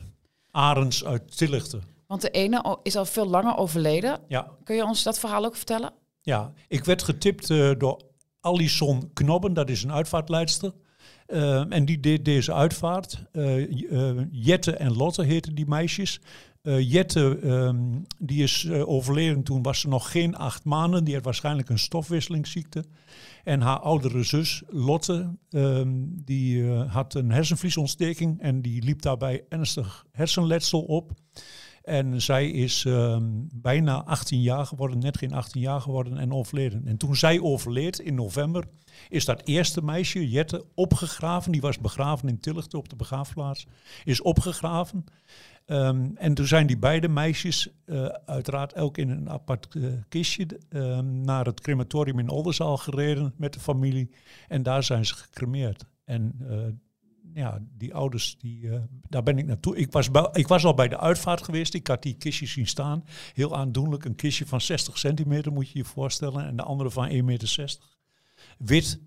Arends 0.52 1.06
uit 1.06 1.38
Tillichten. 1.38 1.84
Want 2.08 2.22
de 2.22 2.30
ene 2.30 2.78
is 2.84 2.96
al 2.96 3.06
veel 3.06 3.28
langer 3.28 3.58
overleden. 3.58 4.20
Ja. 4.28 4.52
Kun 4.64 4.76
je 4.76 4.86
ons 4.86 5.04
dat 5.04 5.20
verhaal 5.20 5.46
ook 5.46 5.56
vertellen? 5.56 5.94
Ja, 6.22 6.54
ik 6.68 6.86
werd 6.86 7.04
getipt 7.04 7.50
uh, 7.50 7.72
door 7.78 8.02
Alison 8.40 9.14
Knobben, 9.14 9.54
dat 9.54 9.70
is 9.70 9.84
een 9.84 9.92
uitvaartleidster. 9.92 10.72
Uh, 11.28 11.74
en 11.74 11.86
die 11.86 12.00
deed 12.00 12.26
deze 12.26 12.54
uitvaart. 12.54 13.24
Uh, 13.32 13.68
Jette 14.32 14.76
en 14.76 14.94
Lotte 14.94 15.24
heten 15.24 15.56
die 15.56 15.68
meisjes. 15.68 16.20
Uh, 16.66 16.92
Jette, 16.92 17.40
um, 17.44 18.06
die 18.20 18.44
is 18.44 18.64
uh, 18.64 18.88
overleden 18.88 19.44
toen 19.44 19.62
was 19.62 19.80
ze 19.80 19.88
nog 19.88 20.12
geen 20.12 20.36
acht 20.36 20.64
maanden. 20.64 21.04
Die 21.04 21.14
had 21.14 21.24
waarschijnlijk 21.24 21.70
een 21.70 21.80
stofwisselingsziekte. 21.80 22.84
En 23.44 23.62
haar 23.62 23.80
oudere 23.80 24.24
zus, 24.24 24.62
Lotte, 24.68 25.36
um, 25.50 26.22
die 26.24 26.58
uh, 26.58 26.94
had 26.94 27.14
een 27.14 27.32
hersenvliesontsteking 27.32 28.42
en 28.42 28.62
die 28.62 28.84
liep 28.84 29.02
daarbij 29.02 29.44
ernstig 29.50 30.06
hersenletsel 30.12 30.82
op. 30.82 31.12
En 31.86 32.22
zij 32.22 32.50
is 32.50 32.84
um, 32.84 33.48
bijna 33.56 34.04
18 34.04 34.42
jaar 34.42 34.66
geworden, 34.66 35.00
net 35.00 35.18
geen 35.18 35.34
18 35.34 35.62
jaar 35.62 35.82
geworden 35.82 36.18
en 36.18 36.34
overleden. 36.34 36.88
En 36.88 36.98
toen 36.98 37.16
zij 37.16 37.40
overleed 37.40 38.00
in 38.00 38.16
november, 38.16 38.68
is 39.10 39.26
dat 39.26 39.42
eerste 39.44 39.82
meisje, 39.82 40.30
Jette, 40.30 40.66
opgegraven. 40.76 41.52
Die 41.52 41.62
was 41.62 41.80
begraven 41.80 42.30
in 42.30 42.40
Tillichten 42.40 42.80
op 42.80 42.90
de 42.90 42.96
begraafplaats. 42.96 43.68
Is 44.04 44.22
opgegraven. 44.22 45.06
Um, 45.68 46.18
en 46.18 46.34
toen 46.34 46.48
zijn 46.48 46.68
die 46.68 46.78
beide 46.78 47.08
meisjes, 47.08 47.70
uh, 47.86 48.06
uiteraard 48.26 48.74
elk 48.74 48.98
in 48.98 49.10
een 49.10 49.30
apart 49.30 49.76
uh, 49.76 49.94
kistje, 50.08 50.48
um, 50.70 51.22
naar 51.22 51.46
het 51.46 51.62
crematorium 51.62 52.20
in 52.20 52.30
Oldenzaal 52.30 52.78
gereden 52.78 53.34
met 53.38 53.54
de 53.54 53.60
familie. 53.60 54.12
En 54.48 54.64
daar 54.64 54.84
zijn 54.84 55.06
ze 55.06 55.16
gecremeerd. 55.16 55.86
En 56.04 56.36
uh, 56.42 56.58
ja, 57.34 57.60
die 57.78 57.94
ouders, 57.94 58.38
die, 58.38 58.70
daar 59.10 59.24
ben 59.24 59.38
ik 59.38 59.46
naartoe. 59.46 59.76
Ik 59.76 59.92
was, 59.92 60.12
bij, 60.12 60.30
ik 60.32 60.48
was 60.48 60.66
al 60.66 60.74
bij 60.74 60.88
de 60.88 61.00
uitvaart 61.00 61.44
geweest. 61.44 61.74
Ik 61.74 61.88
had 61.88 62.02
die 62.02 62.18
kistjes 62.18 62.52
zien 62.52 62.68
staan. 62.68 63.04
Heel 63.34 63.56
aandoenlijk. 63.56 64.06
Een 64.06 64.16
kistje 64.16 64.46
van 64.46 64.62
60 64.62 64.98
centimeter 64.98 65.52
moet 65.52 65.70
je 65.70 65.78
je 65.78 65.86
voorstellen. 65.86 66.46
En 66.46 66.56
de 66.56 66.64
andere 66.64 66.92
van 66.92 67.10
1,60 67.10 67.24
meter. 67.24 67.78
Wit. 68.58 69.00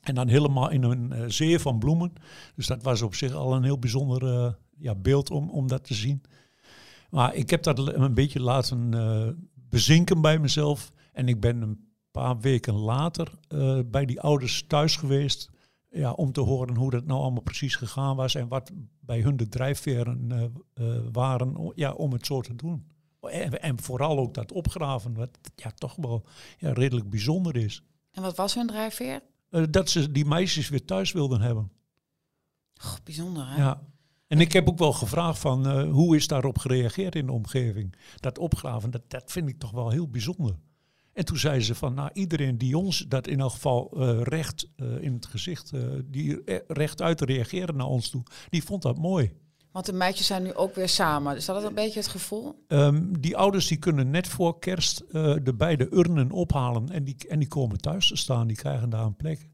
En 0.00 0.14
dan 0.14 0.28
helemaal 0.28 0.70
in 0.70 0.82
een 0.82 1.32
zee 1.32 1.58
van 1.58 1.78
bloemen. 1.78 2.12
Dus 2.54 2.66
dat 2.66 2.82
was 2.82 3.02
op 3.02 3.14
zich 3.14 3.32
al 3.32 3.54
een 3.54 3.64
heel 3.64 3.78
bijzonder 3.78 4.56
ja, 4.80 4.94
beeld 4.94 5.30
om, 5.30 5.50
om 5.50 5.68
dat 5.68 5.84
te 5.84 5.94
zien. 5.94 6.22
Maar 7.10 7.34
ik 7.34 7.50
heb 7.50 7.62
dat 7.62 7.78
een 7.78 8.14
beetje 8.14 8.40
laten 8.40 8.92
uh, 8.94 9.28
bezinken 9.54 10.20
bij 10.20 10.38
mezelf. 10.38 10.92
En 11.12 11.28
ik 11.28 11.40
ben 11.40 11.62
een 11.62 11.88
paar 12.10 12.40
weken 12.40 12.74
later 12.74 13.32
uh, 13.48 13.80
bij 13.86 14.04
die 14.04 14.20
ouders 14.20 14.64
thuis 14.66 14.96
geweest. 14.96 15.50
Ja, 15.90 16.12
om 16.12 16.32
te 16.32 16.40
horen 16.40 16.76
hoe 16.76 16.90
dat 16.90 17.06
nou 17.06 17.20
allemaal 17.20 17.42
precies 17.42 17.76
gegaan 17.76 18.16
was. 18.16 18.34
En 18.34 18.48
wat 18.48 18.70
bij 19.00 19.20
hun 19.20 19.36
de 19.36 19.48
drijfveren 19.48 20.28
uh, 20.74 20.96
waren 21.12 21.72
ja, 21.74 21.92
om 21.92 22.12
het 22.12 22.26
zo 22.26 22.40
te 22.40 22.56
doen. 22.56 22.86
En, 23.20 23.62
en, 23.62 23.80
vooral 23.80 24.18
ook 24.18 24.34
dat 24.34 24.52
opgraven, 24.52 25.14
wat 25.14 25.38
ja, 25.56 25.70
toch 25.70 25.96
wel 25.96 26.24
ja, 26.58 26.72
redelijk 26.72 27.10
bijzonder 27.10 27.56
is. 27.56 27.82
En 28.10 28.22
wat 28.22 28.36
was 28.36 28.54
hun 28.54 28.66
drijfveer? 28.66 29.20
dat 29.70 29.88
ze 29.88 30.12
die 30.12 30.24
meisjes 30.24 30.68
weer 30.68 30.84
thuis 30.84 31.12
wilden 31.12 31.40
hebben. 31.40 31.70
Oh, 32.84 32.94
bijzonder 33.04 33.48
hè? 33.48 33.56
Ja. 33.56 33.82
En 34.30 34.40
ik 34.40 34.52
heb 34.52 34.68
ook 34.68 34.78
wel 34.78 34.92
gevraagd 34.92 35.38
van 35.38 35.66
uh, 35.66 35.92
hoe 35.92 36.16
is 36.16 36.26
daarop 36.26 36.58
gereageerd 36.58 37.14
in 37.14 37.26
de 37.26 37.32
omgeving. 37.32 37.94
Dat 38.16 38.38
opgraven, 38.38 38.90
dat, 38.90 39.02
dat 39.08 39.32
vind 39.32 39.48
ik 39.48 39.58
toch 39.58 39.70
wel 39.70 39.90
heel 39.90 40.08
bijzonder. 40.08 40.54
En 41.12 41.24
toen 41.24 41.36
zeiden 41.36 41.64
ze 41.64 41.74
van, 41.74 41.94
nou 41.94 42.10
iedereen 42.12 42.58
die 42.58 42.78
ons 42.78 43.04
dat 43.08 43.26
in 43.26 43.40
elk 43.40 43.52
geval 43.52 43.90
uh, 43.94 44.22
recht 44.22 44.68
uh, 44.76 45.02
in 45.02 45.12
het 45.12 45.26
gezicht, 45.26 45.72
die 46.04 46.42
recht 46.66 47.02
uit 47.02 47.20
reageren 47.20 47.76
naar 47.76 47.86
ons 47.86 48.10
toe, 48.10 48.22
die 48.48 48.64
vond 48.64 48.82
dat 48.82 48.98
mooi. 48.98 49.32
Want 49.72 49.86
de 49.86 49.92
meisjes 49.92 50.26
zijn 50.26 50.42
nu 50.42 50.54
ook 50.54 50.74
weer 50.74 50.88
samen. 50.88 51.36
Is 51.36 51.44
dat 51.44 51.64
een 51.64 51.74
beetje 51.74 52.00
het 52.00 52.08
gevoel? 52.08 52.64
Um, 52.68 53.20
die 53.20 53.36
ouders 53.36 53.66
die 53.66 53.78
kunnen 53.78 54.10
net 54.10 54.28
voor 54.28 54.58
kerst 54.58 55.04
de 55.42 55.54
beide 55.56 55.88
urnen 55.94 56.30
ophalen 56.30 56.90
en 56.90 57.04
die, 57.04 57.16
en 57.28 57.38
die 57.38 57.48
komen 57.48 57.78
thuis 57.78 58.08
te 58.08 58.16
staan. 58.16 58.46
Die 58.46 58.56
krijgen 58.56 58.90
daar 58.90 59.04
een 59.04 59.16
plek. 59.16 59.48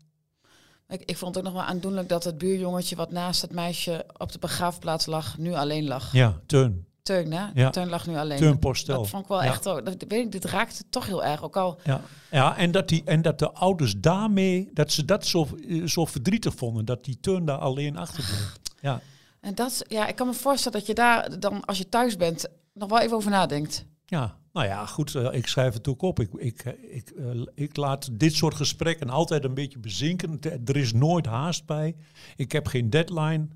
Ik, 0.88 1.02
ik 1.04 1.16
vond 1.16 1.34
het 1.34 1.46
ook 1.46 1.52
nog 1.52 1.62
wel 1.62 1.70
aandoenlijk 1.70 2.08
dat 2.08 2.24
het 2.24 2.38
buurjongetje 2.38 2.96
wat 2.96 3.10
naast 3.10 3.42
het 3.42 3.52
meisje 3.52 4.06
op 4.16 4.32
de 4.32 4.38
begraafplaats 4.38 5.06
lag, 5.06 5.38
nu 5.38 5.54
alleen 5.54 5.86
lag. 5.86 6.12
Ja, 6.12 6.40
Teun. 6.46 6.86
Teun, 7.02 7.32
hè? 7.32 7.46
Ja. 7.54 7.70
Teun 7.70 7.88
lag 7.88 8.06
nu 8.06 8.16
alleen. 8.16 8.38
Teun 8.38 8.58
Postel. 8.58 8.98
Dat 8.98 9.08
vond 9.08 9.22
ik 9.22 9.28
wel 9.28 9.42
ja. 9.42 9.48
echt, 9.48 9.62
dat, 9.62 9.82
weet 9.84 10.12
ik, 10.12 10.32
dit 10.32 10.44
raakte 10.44 10.84
toch 10.90 11.06
heel 11.06 11.24
erg. 11.24 11.42
Ook 11.42 11.56
al. 11.56 11.80
Ja, 11.84 12.00
ja 12.30 12.56
en, 12.56 12.70
dat 12.70 12.88
die, 12.88 13.02
en 13.04 13.22
dat 13.22 13.38
de 13.38 13.52
ouders 13.52 13.94
daarmee, 13.98 14.70
dat 14.72 14.92
ze 14.92 15.04
dat 15.04 15.26
zo, 15.26 15.48
zo 15.84 16.04
verdrietig 16.04 16.54
vonden, 16.54 16.84
dat 16.84 17.04
die 17.04 17.20
Teun 17.20 17.44
daar 17.44 17.58
alleen 17.58 17.96
achterbleef. 17.96 18.52
Ja. 18.80 19.00
En 19.40 19.54
dat, 19.54 19.84
ja, 19.88 20.06
ik 20.06 20.16
kan 20.16 20.26
me 20.26 20.32
voorstellen 20.32 20.78
dat 20.78 20.86
je 20.86 20.94
daar 20.94 21.40
dan, 21.40 21.64
als 21.64 21.78
je 21.78 21.88
thuis 21.88 22.16
bent, 22.16 22.48
nog 22.72 22.88
wel 22.88 23.00
even 23.00 23.16
over 23.16 23.30
nadenkt. 23.30 23.84
Ja, 24.06 24.36
nou 24.56 24.68
ja, 24.68 24.86
goed, 24.86 25.14
uh, 25.14 25.28
ik 25.32 25.46
schrijf 25.46 25.74
het 25.74 25.88
ook 25.88 26.02
op. 26.02 26.20
Ik, 26.20 26.32
ik, 26.34 26.64
ik, 26.90 27.12
uh, 27.16 27.46
ik 27.54 27.76
laat 27.76 28.08
dit 28.12 28.34
soort 28.34 28.54
gesprekken 28.54 29.10
altijd 29.10 29.44
een 29.44 29.54
beetje 29.54 29.78
bezinken. 29.78 30.38
Er 30.64 30.76
is 30.76 30.92
nooit 30.92 31.26
haast 31.26 31.66
bij. 31.66 31.96
Ik 32.36 32.52
heb 32.52 32.66
geen 32.66 32.90
deadline. 32.90 33.48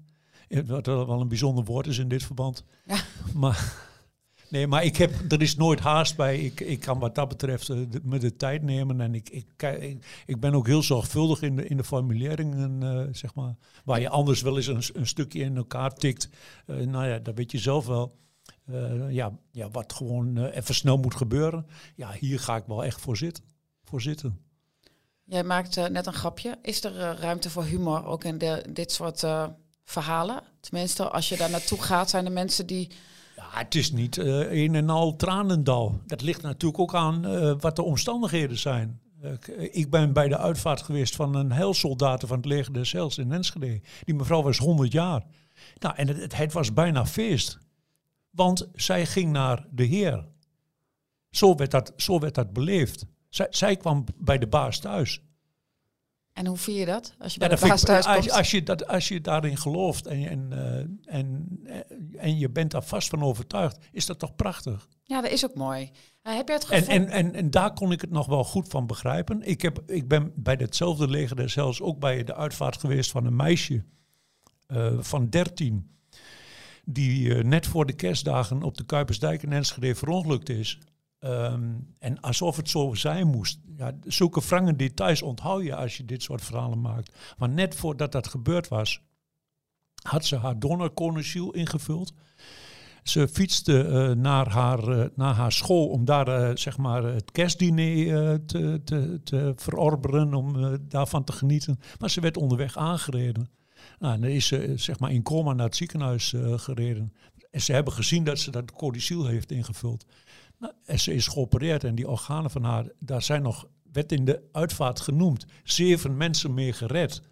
Wat 0.66 0.86
wel 0.86 1.20
een 1.20 1.28
bijzonder 1.28 1.64
woord 1.64 1.86
is 1.86 1.98
in 1.98 2.08
dit 2.08 2.22
verband. 2.22 2.64
Ja. 2.86 2.96
Maar, 3.34 3.74
nee, 4.48 4.66
maar 4.66 4.84
ik 4.84 4.96
heb, 4.96 5.32
er 5.32 5.42
is 5.42 5.56
nooit 5.56 5.80
haast 5.80 6.16
bij. 6.16 6.38
Ik, 6.38 6.60
ik 6.60 6.80
kan 6.80 6.98
wat 6.98 7.14
dat 7.14 7.28
betreft 7.28 7.68
uh, 7.68 7.90
de, 7.90 8.00
me 8.02 8.18
de 8.18 8.36
tijd 8.36 8.62
nemen. 8.62 9.00
En 9.00 9.14
ik, 9.14 9.28
ik, 9.28 9.62
ik, 9.62 10.22
ik 10.26 10.40
ben 10.40 10.54
ook 10.54 10.66
heel 10.66 10.82
zorgvuldig 10.82 11.42
in 11.42 11.56
de, 11.56 11.66
in 11.66 11.76
de 11.76 11.84
formuleringen, 11.84 13.14
zeg 13.14 13.34
maar. 13.34 13.54
Waar 13.84 14.00
je 14.00 14.08
anders 14.08 14.42
wel 14.42 14.56
eens 14.56 14.66
een, 14.66 14.82
een 15.00 15.06
stukje 15.06 15.40
in 15.40 15.56
elkaar 15.56 15.94
tikt. 15.94 16.28
nou 16.66 17.06
ja, 17.06 17.18
dat 17.18 17.34
weet 17.34 17.52
je 17.52 17.58
zelf 17.58 17.86
wel. 17.86 18.18
Uh, 18.72 19.10
ja, 19.10 19.32
ja, 19.52 19.70
wat 19.70 19.92
gewoon 19.92 20.38
uh, 20.38 20.56
even 20.56 20.74
snel 20.74 20.96
moet 20.96 21.14
gebeuren. 21.14 21.66
Ja, 21.94 22.12
hier 22.12 22.40
ga 22.40 22.56
ik 22.56 22.64
wel 22.66 22.84
echt 22.84 23.00
voor 23.00 23.16
zitten. 23.16 23.44
Voor 23.84 24.00
zitten. 24.00 24.38
Jij 25.24 25.44
maakt 25.44 25.76
uh, 25.76 25.86
net 25.86 26.06
een 26.06 26.12
grapje. 26.12 26.58
Is 26.62 26.84
er 26.84 26.92
ruimte 27.20 27.50
voor 27.50 27.64
humor 27.64 28.04
ook 28.04 28.24
in 28.24 28.38
de, 28.38 28.64
dit 28.70 28.92
soort 28.92 29.24
verhalen? 29.84 30.42
Tenminste, 30.60 31.08
als 31.08 31.28
je 31.28 31.36
daar 31.36 31.50
naartoe 31.50 31.82
gaat, 31.82 32.10
zijn 32.10 32.24
er 32.24 32.32
mensen 32.32 32.66
die... 32.66 32.90
Ja, 33.36 33.46
het 33.50 33.74
is 33.74 33.92
niet 33.92 34.16
een 34.16 34.74
en 34.74 34.90
al 34.90 35.16
tranendal. 35.16 36.00
Dat 36.06 36.22
ligt 36.22 36.42
natuurlijk 36.42 36.80
ook 36.80 36.94
aan 36.94 37.58
wat 37.58 37.76
de 37.76 37.82
omstandigheden 37.82 38.58
zijn. 38.58 39.00
ik 39.70 39.90
ben 39.90 40.12
bij 40.12 40.28
de 40.28 40.38
uitvaart 40.38 40.82
geweest 40.82 41.16
van 41.16 41.34
een 41.34 41.52
heilsoldaten 41.52 42.28
van 42.28 42.36
het 42.36 42.46
leger 42.46 42.72
des 42.72 42.92
Heils 42.92 43.18
in 43.18 43.32
Enschede. 43.32 43.80
Die 44.04 44.14
mevrouw 44.14 44.42
was 44.42 44.58
100 44.58 44.92
jaar. 44.92 45.22
Nou, 45.78 45.94
en 45.96 46.08
het, 46.08 46.36
het 46.36 46.52
was 46.52 46.72
bijna 46.72 47.06
feest. 47.06 47.58
Want 48.30 48.68
zij 48.74 49.06
ging 49.06 49.32
naar 49.32 49.66
de 49.70 49.84
Heer. 49.84 50.28
Zo 51.30 51.54
werd 51.54 51.70
dat, 51.70 51.92
zo 51.96 52.18
werd 52.18 52.34
dat 52.34 52.52
beleefd. 52.52 53.06
Zij, 53.28 53.46
zij 53.50 53.76
kwam 53.76 54.04
bij 54.16 54.38
de 54.38 54.46
baas 54.46 54.78
thuis. 54.78 55.22
En 56.32 56.46
hoe 56.46 56.56
vier 56.56 56.78
je 56.78 56.86
dat? 56.86 57.14
Als 57.18 57.32
je 57.32 57.38
bij 57.38 57.48
Ja, 57.48 57.54
de 57.54 57.60
baas 57.60 57.82
vind 57.82 57.98
ik- 57.98 58.04
als, 58.06 58.30
als, 58.30 58.50
je 58.50 58.62
dat, 58.62 58.86
als 58.86 59.08
je 59.08 59.20
daarin 59.20 59.56
gelooft 59.56 60.06
en, 60.06 60.28
en, 60.28 60.52
eh, 60.52 61.14
en, 61.18 61.48
eh, 61.64 62.22
en 62.24 62.38
je 62.38 62.50
bent 62.50 62.70
daar 62.70 62.82
vast 62.82 63.08
van 63.08 63.22
overtuigd, 63.22 63.78
is 63.92 64.06
dat 64.06 64.18
toch 64.18 64.34
prachtig? 64.36 64.88
Ja, 65.04 65.20
dat 65.20 65.30
is 65.30 65.44
ook 65.44 65.54
mooi. 65.54 65.90
Eh, 66.22 66.34
heb 66.36 66.48
je 66.48 66.54
het 66.54 66.68
En, 66.68 66.78
gevoel... 66.78 66.94
en, 66.94 67.08
en, 67.08 67.34
en 67.34 67.50
daar 67.50 67.72
kon 67.72 67.92
ik 67.92 68.00
het 68.00 68.10
nog 68.10 68.26
wel 68.26 68.44
goed 68.44 68.68
van 68.68 68.86
begrijpen. 68.86 69.42
Ik, 69.42 69.62
heb, 69.62 69.82
ik 69.86 70.08
ben 70.08 70.32
bij 70.36 70.54
hetzelfde 70.58 71.08
leger 71.08 71.50
zelfs 71.50 71.80
ook 71.80 71.98
bij 71.98 72.24
de 72.24 72.34
uitvaart 72.34 72.76
geweest 72.76 73.10
van 73.10 73.26
een 73.26 73.36
meisje 73.36 73.84
van 74.98 75.28
13. 75.28 75.90
Die 76.92 77.34
eh, 77.34 77.44
net 77.44 77.66
voor 77.66 77.86
de 77.86 77.92
kerstdagen 77.92 78.62
op 78.62 78.76
de 78.76 78.84
Kuipersdijk 78.84 79.42
in 79.42 79.52
Enschede 79.52 79.94
verongelukt 79.94 80.48
is. 80.48 80.78
Ehm, 81.18 81.72
en 81.98 82.20
alsof 82.20 82.56
het 82.56 82.68
zo 82.68 82.94
zijn 82.94 83.26
moest. 83.26 83.58
Ja, 83.76 83.92
zulke 84.04 84.40
wrange 84.40 84.76
details 84.76 85.22
onthoud 85.22 85.62
je 85.62 85.76
als 85.76 85.96
je 85.96 86.04
dit 86.04 86.22
soort 86.22 86.44
verhalen 86.44 86.80
maakt. 86.80 87.16
Maar 87.38 87.48
net 87.48 87.74
voordat 87.74 88.12
dat 88.12 88.28
gebeurd 88.28 88.68
was, 88.68 89.02
had 90.02 90.24
ze 90.24 90.36
haar 90.36 90.58
donorconeciel 90.58 91.50
ingevuld. 91.50 92.12
Ze 93.02 93.28
fietste 93.28 93.84
eh, 93.84 94.10
naar, 94.10 94.48
haar, 94.48 94.88
eh, 94.88 95.06
naar 95.14 95.34
haar 95.34 95.52
school 95.52 95.88
om 95.88 96.04
daar 96.04 96.58
zeg 96.58 96.76
maar 96.76 97.02
het 97.02 97.30
kerstdiner 97.30 98.46
te, 98.46 98.80
te, 98.84 99.20
te 99.24 99.52
verorberen, 99.56 100.34
om 100.34 100.78
daarvan 100.88 101.24
te 101.24 101.32
genieten. 101.32 101.80
Maar 101.98 102.10
ze 102.10 102.20
werd 102.20 102.36
onderweg 102.36 102.76
aangereden. 102.76 103.59
Nou, 103.98 104.14
en 104.14 104.20
dan 104.20 104.30
is 104.30 104.46
ze 104.46 104.58
eh, 104.58 104.78
zeg 104.78 104.98
maar 104.98 105.12
in 105.12 105.22
coma 105.22 105.52
naar 105.52 105.66
het 105.66 105.76
ziekenhuis 105.76 106.32
eh, 106.32 106.58
gereden. 106.58 107.12
En 107.50 107.60
ze 107.60 107.72
hebben 107.72 107.92
gezien 107.92 108.24
dat 108.24 108.38
ze 108.38 108.50
dat 108.50 108.72
codiciel 108.72 109.26
heeft 109.26 109.50
ingevuld. 109.50 110.06
Nou, 110.58 110.72
en 110.84 110.98
ze 110.98 111.14
is 111.14 111.26
geopereerd 111.26 111.84
en 111.84 111.94
die 111.94 112.08
organen 112.08 112.50
van 112.50 112.64
haar, 112.64 112.86
daar 112.98 113.22
zijn 113.22 113.42
nog, 113.42 113.68
werd 113.92 114.12
in 114.12 114.24
de 114.24 114.48
uitvaart 114.52 115.00
genoemd, 115.00 115.46
zeven 115.64 116.16
mensen 116.16 116.54
mee 116.54 116.72
gered. 116.72 117.22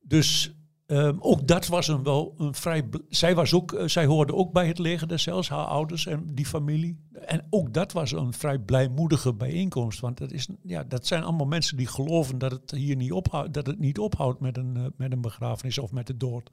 Dus 0.00 0.52
ehm, 0.90 1.16
ook 1.18 1.46
dat 1.46 1.66
was 1.66 1.88
een 1.88 2.02
wel 2.02 2.34
een 2.38 2.54
vrij. 2.54 2.88
Zij, 3.08 3.34
was 3.34 3.54
ook, 3.54 3.72
eh, 3.72 3.86
zij 3.86 4.06
hoorde 4.06 4.34
ook 4.34 4.52
bij 4.52 4.66
het 4.66 4.78
leger 4.78 5.08
des 5.08 5.24
Heils, 5.24 5.48
haar 5.48 5.64
ouders 5.64 6.06
en 6.06 6.34
die 6.34 6.46
familie. 6.46 6.98
En 7.12 7.46
ook 7.50 7.72
dat 7.74 7.92
was 7.92 8.12
een 8.12 8.32
vrij 8.32 8.58
blijmoedige 8.58 9.34
bijeenkomst. 9.34 10.00
Want 10.00 10.18
dat, 10.18 10.32
is, 10.32 10.48
ja, 10.62 10.84
dat 10.84 11.06
zijn 11.06 11.22
allemaal 11.22 11.46
mensen 11.46 11.76
die 11.76 11.86
geloven 11.86 12.38
dat 12.38 12.50
het 12.50 12.70
hier 12.70 12.96
niet 12.96 13.12
ophoudt, 13.12 13.54
dat 13.54 13.66
het 13.66 13.78
niet 13.78 13.98
ophoudt 13.98 14.40
met 14.40 14.56
een, 14.56 14.76
eh, 14.76 14.84
met 14.96 15.12
een 15.12 15.20
begrafenis 15.20 15.78
of 15.78 15.92
met 15.92 16.06
de 16.06 16.16
dood. 16.16 16.50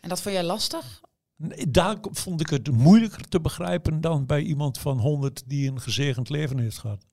En 0.00 0.08
dat 0.08 0.22
vond 0.22 0.34
jij 0.34 0.44
lastig? 0.44 1.00
Daar 1.68 1.96
vond 2.02 2.40
ik 2.40 2.50
het 2.50 2.70
moeilijker 2.70 3.28
te 3.28 3.40
begrijpen 3.40 4.00
dan 4.00 4.26
bij 4.26 4.42
iemand 4.42 4.78
van 4.78 4.98
100 4.98 5.42
die 5.46 5.70
een 5.70 5.80
gezegend 5.80 6.28
leven 6.28 6.58
heeft 6.58 6.78
gehad. 6.78 7.06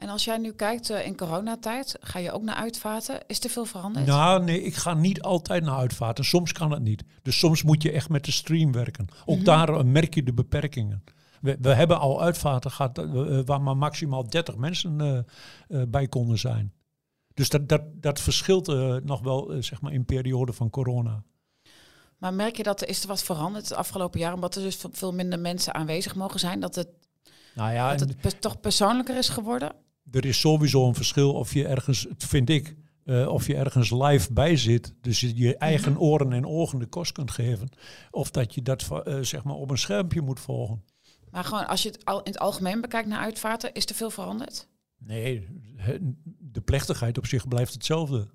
En 0.00 0.08
als 0.08 0.24
jij 0.24 0.38
nu 0.38 0.52
kijkt 0.52 0.90
eh, 0.90 1.06
in 1.06 1.16
coronatijd, 1.16 1.96
ga 2.00 2.18
je 2.18 2.32
ook 2.32 2.42
naar 2.42 2.54
uitvaarten? 2.54 3.20
Is 3.26 3.44
er 3.44 3.50
veel 3.50 3.64
veranderd? 3.64 4.06
Nou, 4.06 4.44
nee, 4.44 4.62
ik 4.62 4.74
ga 4.74 4.94
niet 4.94 5.22
altijd 5.22 5.64
naar 5.64 5.76
uitvaarten. 5.76 6.24
Soms 6.24 6.52
kan 6.52 6.70
het 6.70 6.82
niet. 6.82 7.04
Dus 7.22 7.38
soms 7.38 7.62
moet 7.62 7.82
je 7.82 7.92
echt 7.92 8.08
met 8.08 8.24
de 8.24 8.32
stream 8.32 8.72
werken. 8.72 9.06
Ook 9.24 9.44
daar 9.44 9.68
eh, 9.68 9.84
merk 9.84 10.14
je 10.14 10.22
de 10.22 10.32
beperkingen. 10.32 11.04
We, 11.40 11.56
we 11.60 11.74
hebben 11.74 11.98
al 11.98 12.22
uitvaarten 12.22 12.70
gehad 12.70 12.98
eh, 12.98 13.40
waar 13.44 13.60
maar 13.60 13.76
maximaal 13.76 14.28
30 14.28 14.56
mensen 14.56 15.26
bij 15.88 16.06
konden 16.06 16.38
zijn. 16.38 16.72
Dus 17.34 17.48
dat, 17.48 17.68
dat, 17.68 17.82
dat 17.94 18.20
verschilt 18.20 18.66
nog 19.04 19.20
wel 19.20 19.54
zeg 19.58 19.80
maar 19.80 19.92
in 19.92 20.04
periode 20.04 20.52
van 20.52 20.70
corona. 20.70 21.22
Maar 22.18 22.34
merk 22.34 22.56
je 22.56 22.62
dat 22.62 22.80
er 22.80 22.88
is 22.88 23.02
er 23.02 23.08
wat 23.08 23.22
veranderd 23.22 23.68
het 23.68 23.78
afgelopen 23.78 24.20
jaar, 24.20 24.32
omdat 24.32 24.54
er 24.54 24.62
dus 24.62 24.78
veel 24.92 25.12
minder 25.12 25.38
mensen 25.38 25.74
aanwezig 25.74 26.14
mogen 26.14 26.40
zijn, 26.40 26.60
dat 26.60 26.74
het, 26.74 26.88
Nou 27.54 27.72
ja, 27.72 27.94
dat 27.94 28.14
het 28.20 28.40
toch 28.40 28.60
persoonlijker 28.60 29.16
is 29.16 29.28
geworden? 29.28 29.72
Er 30.10 30.24
is 30.24 30.40
sowieso 30.40 30.86
een 30.86 30.94
verschil 30.94 31.32
of 31.32 31.54
je 31.54 31.66
ergens, 31.66 32.06
vind 32.18 32.50
ik, 32.50 32.76
eh, 33.04 33.28
of 33.28 33.46
je 33.46 33.56
ergens 33.56 33.90
live 33.90 34.32
bij 34.32 34.56
zit. 34.56 34.94
Dus 35.00 35.20
je 35.20 35.36
je 35.36 35.56
eigen 35.56 35.98
oren 35.98 36.32
en 36.32 36.46
ogen 36.46 36.78
de 36.78 36.86
kost 36.86 37.12
kunt 37.12 37.30
geven. 37.30 37.68
Of 38.10 38.30
dat 38.30 38.54
je 38.54 38.62
dat 38.62 38.88
eh, 39.04 39.18
zeg 39.20 39.44
maar 39.44 39.54
op 39.54 39.70
een 39.70 39.78
schermpje 39.78 40.20
moet 40.20 40.40
volgen. 40.40 40.84
Maar 41.30 41.44
gewoon 41.44 41.66
als 41.66 41.82
je 41.82 41.88
het 41.88 42.04
al 42.04 42.18
in 42.22 42.32
het 42.32 42.40
algemeen 42.40 42.80
bekijkt 42.80 43.08
naar 43.08 43.20
uitvaarten, 43.20 43.72
is 43.72 43.86
er 43.86 43.94
veel 43.94 44.10
veranderd? 44.10 44.68
Nee, 44.98 45.48
de 46.38 46.60
plechtigheid 46.60 47.18
op 47.18 47.26
zich 47.26 47.48
blijft 47.48 47.72
hetzelfde. 47.72 48.28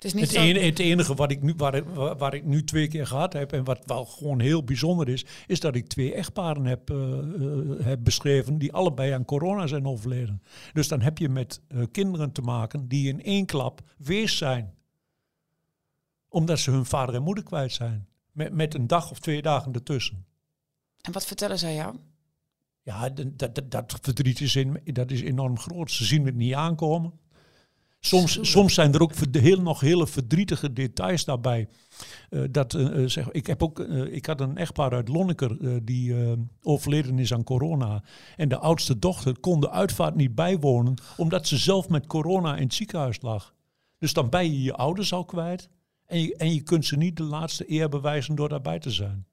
Het 0.00 0.08
is 0.08 0.14
niet 0.14 0.24
Het, 0.30 0.34
zo... 0.34 0.40
ene, 0.40 0.58
het 0.58 0.78
enige 0.78 1.14
wat 1.14 1.30
ik 1.30 1.42
nu, 1.42 1.54
waar, 1.56 1.94
waar, 1.94 2.16
waar 2.16 2.34
ik 2.34 2.44
nu 2.44 2.64
twee 2.64 2.88
keer 2.88 3.06
gehad 3.06 3.32
heb 3.32 3.52
en 3.52 3.64
wat 3.64 3.82
wel 3.86 4.04
gewoon 4.04 4.40
heel 4.40 4.64
bijzonder 4.64 5.08
is, 5.08 5.24
is 5.46 5.60
dat 5.60 5.74
ik 5.74 5.86
twee 5.86 6.14
echtparen 6.14 6.64
heb, 6.64 6.90
eh, 6.90 7.18
eh, 7.18 7.84
heb 7.84 8.04
beschreven 8.04 8.58
die 8.58 8.72
allebei 8.72 9.12
aan 9.12 9.24
corona 9.24 9.66
zijn 9.66 9.86
overleden. 9.86 10.42
Dus 10.72 10.88
dan 10.88 11.00
heb 11.00 11.18
je 11.18 11.28
met 11.28 11.60
eh, 11.68 11.82
kinderen 11.90 12.32
te 12.32 12.42
maken 12.42 12.88
die 12.88 13.08
in 13.08 13.22
één 13.22 13.46
klap 13.46 13.80
wees 13.96 14.36
zijn. 14.36 14.74
Omdat 16.28 16.58
ze 16.58 16.70
hun 16.70 16.86
vader 16.86 17.14
en 17.14 17.22
moeder 17.22 17.44
kwijt 17.44 17.72
zijn. 17.72 18.08
Met, 18.32 18.52
met 18.52 18.74
een 18.74 18.86
dag 18.86 19.10
of 19.10 19.18
twee 19.18 19.42
dagen 19.42 19.72
ertussen. 19.72 20.26
En 21.00 21.12
wat 21.12 21.26
vertellen 21.26 21.58
zij 21.58 21.74
jou? 21.74 21.96
Ja, 22.82 23.08
dat, 23.08 23.54
dat, 23.54 23.70
dat 23.70 23.98
verdriet 24.02 24.40
is, 24.40 24.56
in, 24.56 24.80
dat 24.84 25.10
is 25.10 25.20
enorm 25.20 25.58
groot. 25.58 25.90
Ze 25.90 26.04
zien 26.04 26.26
het 26.26 26.34
niet 26.34 26.54
aankomen. 26.54 27.19
Soms, 28.00 28.38
soms 28.40 28.74
zijn 28.74 28.94
er 28.94 29.00
ook 29.00 29.12
heel, 29.30 29.60
nog 29.60 29.80
hele 29.80 30.06
verdrietige 30.06 30.72
details 30.72 31.24
daarbij. 31.24 31.68
Eh, 32.30 32.42
dat, 32.50 32.74
eh, 32.74 33.02
eh, 33.02 33.08
zeg, 33.08 33.30
ik, 33.30 33.46
heb 33.46 33.62
ook, 33.62 33.78
ik 34.10 34.26
had 34.26 34.40
een 34.40 34.56
echtpaar 34.56 34.92
uit 34.92 35.08
Lonneker 35.08 35.84
die 35.84 36.14
overleden 36.62 37.18
is 37.18 37.32
aan 37.32 37.44
corona. 37.44 38.02
En 38.36 38.48
de 38.48 38.58
oudste 38.58 38.98
dochter 38.98 39.40
kon 39.40 39.60
de 39.60 39.70
uitvaart 39.70 40.14
niet 40.14 40.34
bijwonen, 40.34 40.94
omdat 41.16 41.46
ze 41.46 41.56
zelf 41.56 41.88
met 41.88 42.06
corona 42.06 42.56
in 42.56 42.62
het 42.62 42.74
ziekenhuis 42.74 43.20
lag. 43.20 43.54
Dus 43.98 44.12
dan 44.12 44.28
ben 44.28 44.44
je 44.44 44.62
je 44.62 44.74
ouders 44.74 45.12
al 45.12 45.24
kwijt. 45.24 45.68
En 46.06 46.20
je, 46.20 46.36
en 46.36 46.54
je 46.54 46.62
kunt 46.62 46.86
ze 46.86 46.96
niet 46.96 47.16
de 47.16 47.22
laatste 47.22 47.70
eer 47.72 47.88
bewijzen 47.88 48.34
door 48.34 48.48
daarbij 48.48 48.78
te 48.78 48.90
zijn. 48.90 49.26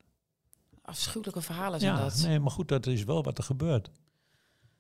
Afschuwelijke 0.82 1.41
verhalen 1.41 1.80
zijn 1.80 1.95
Ja, 1.95 2.01
dat. 2.01 2.21
nee, 2.25 2.39
maar 2.39 2.51
goed, 2.51 2.67
dat 2.67 2.86
is 2.86 3.03
wel 3.03 3.23
wat 3.23 3.38
er 3.38 3.43
gebeurt. 3.43 3.86
Dan 3.86 3.93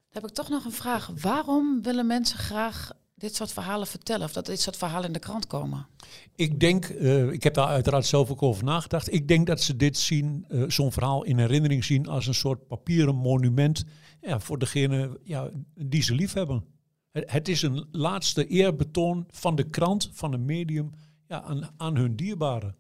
heb 0.09 0.25
ik 0.25 0.35
toch 0.35 0.49
nog 0.49 0.65
een 0.65 0.71
vraag. 0.71 1.11
Waarom 1.21 1.81
willen 1.81 2.07
mensen 2.07 2.37
graag 2.37 2.91
dit 3.17 3.35
soort 3.35 3.53
verhalen 3.53 3.87
vertellen? 3.87 4.25
Of 4.25 4.33
dat 4.33 4.45
dit 4.45 4.61
soort 4.61 4.77
verhalen 4.77 5.07
in 5.07 5.13
de 5.13 5.19
krant 5.19 5.47
komen? 5.47 5.87
Ik 6.35 6.59
denk, 6.59 6.85
eh, 6.85 7.31
ik 7.31 7.43
heb 7.43 7.53
daar 7.53 7.67
uiteraard 7.67 8.05
zelf 8.05 8.29
ook 8.29 8.43
over 8.43 8.63
nagedacht. 8.63 9.13
Ik 9.13 9.27
denk 9.27 9.47
dat 9.47 9.61
ze 9.61 9.75
dit 9.75 9.97
zien, 9.97 10.45
eh, 10.47 10.63
zo'n 10.67 10.91
verhaal 10.91 11.23
in 11.23 11.37
herinnering 11.37 11.83
zien 11.83 12.07
als 12.07 12.27
een 12.27 12.33
soort 12.33 12.67
papieren 12.67 13.15
monument 13.15 13.83
ja, 14.21 14.39
voor 14.39 14.59
degene 14.59 15.19
ja, 15.23 15.49
die 15.75 16.01
ze 16.01 16.15
lief 16.15 16.33
hebben. 16.33 16.65
Het, 17.11 17.31
het 17.31 17.47
is 17.47 17.61
een 17.61 17.87
laatste 17.91 18.47
eerbetoon 18.47 19.25
van 19.29 19.55
de 19.55 19.69
krant, 19.69 20.09
van 20.13 20.33
een 20.33 20.45
medium, 20.45 20.91
ja, 21.27 21.41
aan, 21.41 21.69
aan 21.77 21.95
hun 21.95 22.15
dierbaren. 22.15 22.75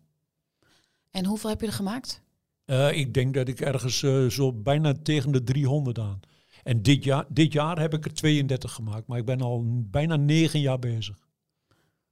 En 1.11 1.25
hoeveel 1.25 1.49
heb 1.49 1.61
je 1.61 1.67
er 1.67 1.73
gemaakt? 1.73 2.21
Eh, 2.65 2.91
ik 2.91 3.13
denk 3.13 3.33
dat 3.33 3.47
ik 3.47 3.59
ergens 3.59 3.99
zo 4.35 4.53
bijna 4.53 4.93
tegen 5.03 5.31
de 5.31 5.43
300 5.43 5.99
aan. 5.99 6.19
En 6.67 6.81
dit 6.81 7.03
jaar, 7.03 7.25
dit 7.29 7.53
jaar 7.53 7.79
heb 7.79 7.93
ik 7.93 8.05
er 8.05 8.13
32 8.13 8.71
gemaakt, 8.71 9.07
maar 9.07 9.17
ik 9.17 9.25
ben 9.25 9.41
al 9.41 9.63
bijna 9.67 10.15
negen 10.15 10.59
jaar 10.59 10.79
bezig. 10.79 11.15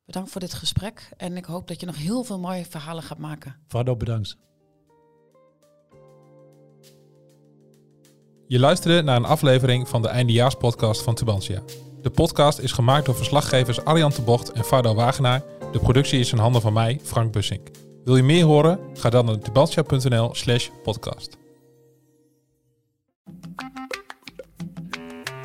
Bedankt 0.06 0.32
voor 0.32 0.42
dit 0.42 0.54
gesprek. 0.54 1.10
En 1.18 1.38
ik 1.38 1.46
hoop 1.46 1.68
dat 1.68 1.80
je 1.80 1.86
nog 1.86 1.98
heel 1.98 2.24
veel 2.24 2.40
mooie 2.40 2.66
verhalen 2.66 3.04
gaat 3.04 3.18
maken. 3.18 3.56
Vado, 3.68 3.96
bedankt. 3.96 4.38
Je 8.48 8.60
luisterde 8.60 9.02
naar 9.02 9.16
een 9.16 9.26
aflevering 9.26 9.88
van 9.88 10.02
de 10.02 10.08
eindejaarspodcast 10.08 11.02
van 11.02 11.16
Tubantia. 11.16 11.62
De 12.02 12.10
podcast 12.10 12.60
is 12.60 12.72
gemaakt 12.72 13.06
door 13.06 13.16
verslaggevers 13.16 13.86
Arjan 13.86 14.12
de 14.16 14.22
Bocht 14.22 14.52
en 14.52 14.64
Fardo 14.64 14.94
Wagenaar. 14.94 15.44
De 15.72 15.80
productie 15.80 16.20
is 16.20 16.32
in 16.32 16.38
handen 16.38 16.62
van 16.62 16.74
mij, 16.74 17.00
Frank 17.04 17.32
Bussink. 17.32 17.70
Wil 18.04 18.16
je 18.16 18.24
meer 18.24 18.46
horen? 18.46 18.80
Ga 18.94 19.10
dan 19.10 19.26
naar 19.26 19.40
tubantia.nl 19.40 20.36
slash 20.36 20.70
podcast. 20.84 21.45